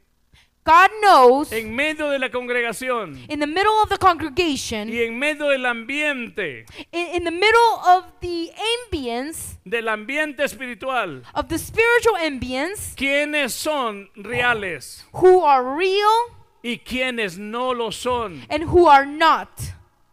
[0.63, 5.17] God knows en medio de la congregación in the middle of the congregation, y en
[5.17, 8.51] medio del ambiente, in, in the middle of the
[8.85, 16.79] ambience, del ambiente espiritual, of the spiritual ambience, quiénes son reales who are real y
[16.85, 18.43] quiénes no lo son.
[18.49, 19.49] and who are not.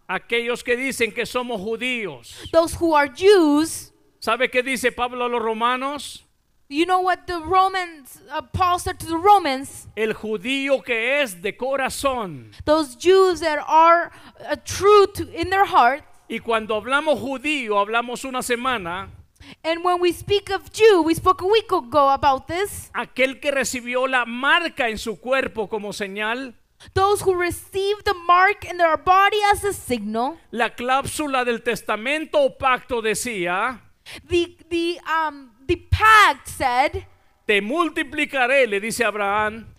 [0.08, 2.50] Aquellos que dicen que somos judíos.
[2.50, 6.24] Those who are Jews, ¿Sabe qué dice Pablo a los romanos?
[6.68, 11.40] You know what the Romans, uh, Paul said to the Romans, El judío que es
[11.40, 12.52] de corazón.
[12.64, 14.10] those Jews that are
[14.48, 16.02] uh, true to, in their heart.
[16.28, 19.08] Y cuando hablamos judío, hablamos una semana,
[19.64, 22.90] And when we speak of Jew, we spoke a week ago about this.
[22.94, 26.54] aquel que recibió la marca en su cuerpo como señal,
[26.94, 30.36] Those who receive the mark in their body as a signal.
[30.52, 33.80] la cláusula del testamento o pacto decía,
[34.28, 37.06] The the um the pact said
[37.46, 39.74] te multiplicaré, le dice Abraham,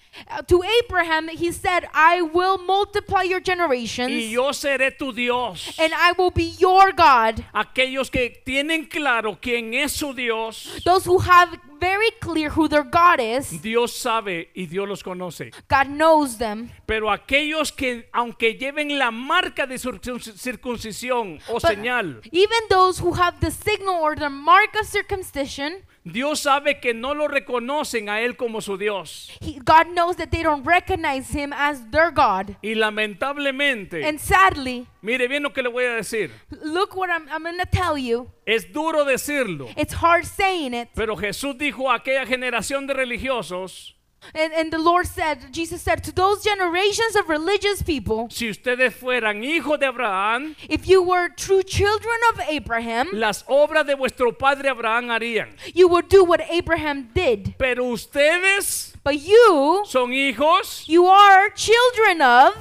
[0.47, 5.73] to Abraham, he said, "I will multiply your y generations, yo seré tu Dios.
[5.79, 11.05] and I will be your God." Aquellos que tienen claro quién es su Dios, Those
[11.05, 13.61] who have very clear who their God is.
[13.61, 15.51] Dios sabe y Dios los conoce.
[15.69, 16.69] God knows them.
[16.85, 22.99] Pero aquellos que, aunque lleven la marca de circun- circuncisión o But señal, even those
[22.99, 28.09] who have the signal or the mark of circumcision, Dios sabe que no lo reconocen
[28.09, 29.29] a Él como su Dios.
[29.41, 32.55] he, God knows that they don't recognize him as their God.
[32.63, 36.31] Y lamentablemente, And sadly, mire bien lo que le voy a decir.
[36.63, 38.31] look what I'm, I'm going to tell you.
[38.45, 40.89] Es duro decirlo, It's hard saying it.
[40.95, 43.95] pero Jesús dijo a aquella generación de religiosos,
[44.35, 48.93] And, and the Lord said, Jesus said, to those generations of religious people, si ustedes
[48.93, 54.31] fueran hijos de Abraham, if you were true children of Abraham, las obras de vuestro
[54.31, 55.49] padre Abraham harían.
[55.73, 57.55] you would do what Abraham did.
[57.57, 62.53] Pero ustedes But you, son hijos you are children of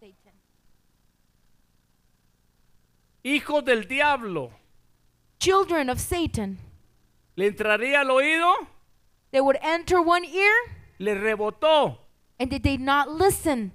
[0.00, 0.32] Satan.
[3.24, 4.50] hijos del diablo.
[5.38, 6.58] Children of Satan.
[7.36, 8.52] ¿Le entraría al oído?
[9.32, 10.52] They would enter one ear
[10.98, 11.96] Le rebotó.
[12.38, 13.72] and they did not listen.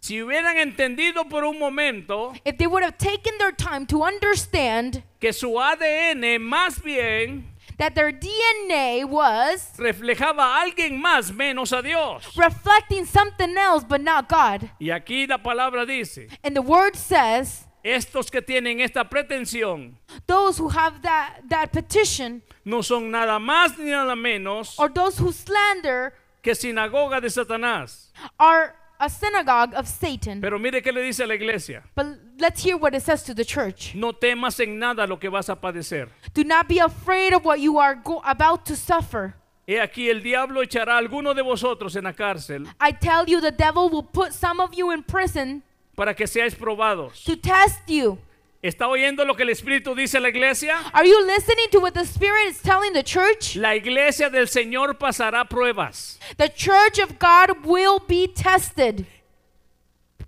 [0.00, 5.02] Si hubieran entendido por un momento If they would have taken their time to understand
[5.20, 7.46] que su ADN más bien
[7.78, 12.36] that their DNA was reflejaba a alguien más menos a Dios.
[12.36, 14.70] reflecting something else but not God.
[14.78, 19.96] Y aquí la palabra dice, And the word says, estos que tienen esta pretensión
[20.26, 25.18] those who have that, that petition no son nada más ni nada menos or those
[25.18, 26.12] who slander
[26.42, 28.10] que sinagoga de Satanás.
[28.38, 30.40] are a synagogue of Satan.
[30.40, 31.82] Pero mire qué le dice a la iglesia.
[31.94, 32.06] But
[32.38, 33.94] let's hear what it says to the church.
[33.94, 36.08] No temas en nada lo que vas a padecer.
[36.32, 39.34] Do not be afraid of what you are about to suffer.
[39.66, 43.40] He aquí el diablo echará a alguno de vosotros en la cárcel I tell you,
[43.40, 45.62] the devil will put some of you in prison
[45.94, 47.24] para que seáis probados.
[47.24, 48.18] to test you.
[48.62, 50.78] ¿Está oyendo lo que el Espíritu dice a la iglesia?
[50.94, 53.56] Are you listening to what the Spirit is telling the church?
[53.56, 56.18] La iglesia del Señor pasará pruebas.
[56.38, 59.04] The church of God will be tested.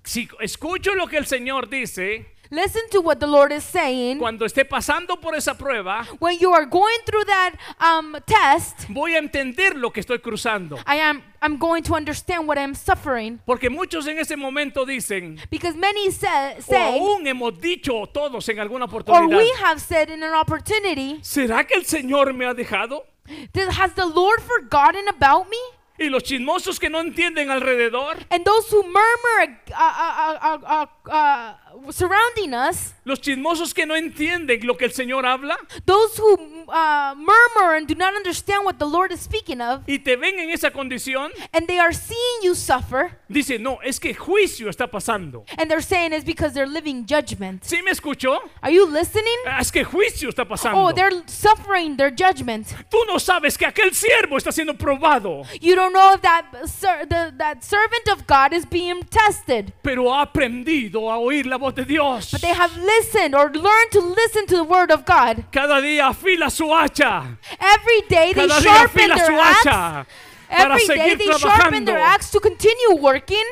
[0.05, 4.18] Si escucho lo que el Señor dice, Listen to what the Lord is saying.
[4.18, 9.14] cuando esté pasando por esa prueba, When you are going through that um, test, voy
[9.14, 10.78] a entender lo que estoy cruzando.
[10.86, 15.39] I am I'm going to understand what I'm suffering Porque muchos en ese momento dicen,
[15.51, 19.81] because many say, o say aún hemos dicho todos en alguna or oportunidad, we have
[19.81, 23.05] said in an opportunity, ¿será que el Señor me ha dejado?
[23.52, 25.56] "Th- has the Lord forgotten about me?
[25.98, 30.86] Y los chismosos que no entienden alrededor, And those who murmur uh, uh, uh, uh,
[31.09, 31.55] uh, uh,
[31.90, 36.35] surrounding us, los chismosos que no entienden lo que el Señor habla those who
[36.69, 40.39] uh, murmur and do not understand what the Lord is speaking of, y te ven
[40.39, 44.90] en esa condición, and they are seeing you suffer, dicen, no, es que juicio está
[44.90, 45.44] pasando.
[45.59, 47.62] and they're saying it's because they're living judgment.
[47.65, 48.39] ¿Sí me escuchó?
[48.62, 49.36] Are you listening?
[49.47, 50.78] Ah, Es que juicio está pasando.
[50.78, 52.66] Oh, they're suffering their judgment.
[52.90, 57.32] Tú no sabes que aquel siervo está siendo probado, You don't know if that the,
[57.39, 61.84] that servant of God is being tested, pero ha aprendido a oír la voz de
[61.84, 62.30] Dios.
[62.32, 65.44] but they have listened or learned to listen to the word of God.
[65.51, 67.38] Cada día afila su hacha.
[67.60, 69.68] Every day they Cada día sharpen afila their su axe.
[69.68, 70.06] hacha
[70.48, 71.86] Every day they sharpen trabajando.
[71.86, 73.44] their axe to continue working,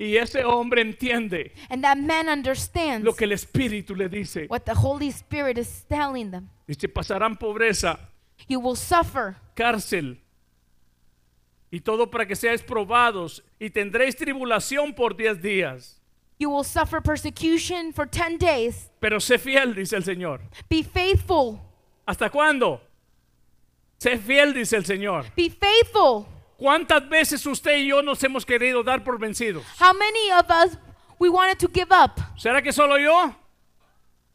[0.00, 4.46] Y ese hombre entiende and that man understands lo que el Espíritu le dice.
[4.48, 6.50] what the Holy Spirit is telling them.
[6.68, 7.98] Dice, pasarán pobreza,
[8.46, 10.18] You will suffer, cárcel
[11.70, 15.97] y todo para que seáis probados y tendréis tribulación por diez días.
[16.38, 18.90] You will suffer persecution for 10 days.
[19.00, 20.40] Pero sé fiel, dice el Señor.
[20.68, 21.60] Be faithful.
[22.06, 22.80] ¿Hasta cuándo?
[23.98, 25.24] Sé fiel, dice el Señor.
[25.36, 26.26] Be faithful.
[26.56, 29.64] ¿Cuántas veces usted y yo nos hemos querido dar por vencidos?
[29.78, 30.76] How many of us
[31.18, 32.20] we wanted to give up?
[32.36, 33.34] ¿Será que solo yo?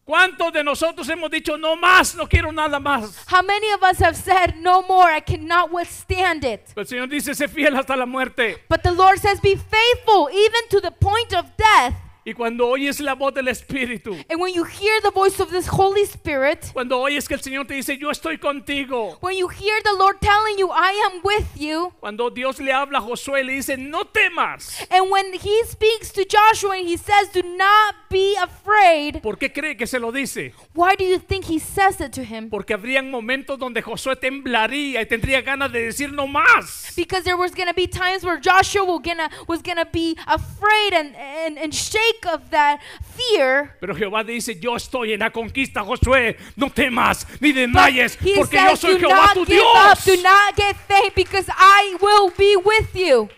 [0.06, 3.26] ¿Cuántos de nosotros hemos dicho no más, no quiero nada más?
[3.32, 6.60] How many of us have said, No more, I cannot withstand it?
[6.76, 8.58] El Señor dice, sé fiel hasta la muerte.
[8.68, 11.94] But the Lord says, Be faithful even to the point of death.
[12.26, 15.68] Y cuando oyes la voz del Espíritu, And when you hear the voice of this
[15.68, 19.82] Holy Spirit, cuando oyes que el Señor te dice, yo estoy contigo, when you hear
[19.84, 23.44] the Lord telling you, I am with you, cuando Dios le habla a Josué y
[23.44, 27.96] le dice, no temas, and when He speaks to Joshua and He says, Do not
[28.10, 30.54] be afraid, ¿por qué cree que se lo dice?
[30.74, 32.50] why do you think He says it to him?
[32.50, 36.94] Porque habrían momentos donde Josué temblaría y tendría ganas de decir no más.
[36.96, 41.74] Because there was gonna be times where Joshua was gonna be afraid and, and, and
[41.74, 42.80] shake of that
[43.16, 43.76] fear.
[43.80, 48.70] Pero Jehová dice, yo estoy en la conquista, Josué, no temas ni desmayes, porque yo
[48.70, 50.06] says, soy do Jehová not tu give up, Dios.
[50.06, 53.30] do not get faint, because I will be with you.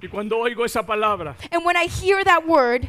[0.00, 2.88] Y cuando oigo esa palabra, And when I hear that word,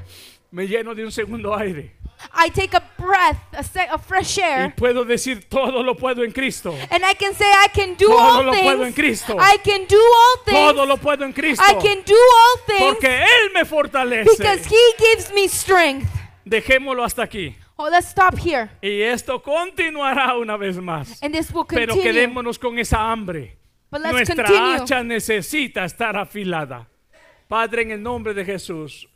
[0.52, 1.92] me lleno de un segundo aire.
[2.34, 6.24] I take a breath, a, se- a fresh y air, puedo decir todo lo puedo
[6.24, 6.74] en Cristo.
[6.92, 8.96] and I can say I can do Todo all lo puedo en things.
[8.96, 9.38] Cristo.
[9.40, 10.88] I can do all Todo things.
[10.88, 11.64] lo puedo en Cristo.
[11.66, 14.30] I can do all things Porque Él me fortalece.
[14.38, 16.10] because He gives me strength.
[16.46, 17.56] Dejémoslo hasta aquí.
[17.78, 18.70] Oh, let's stop here.
[18.82, 21.22] Y esto continuará una vez más.
[21.24, 22.04] And this will Pero continue.
[22.04, 23.58] quedémonos con esa hambre.
[23.90, 24.76] But let's Nuestra continue.
[24.76, 26.88] hacha necesita estar afilada.
[27.48, 29.08] Padre, en el nombre de Jesús,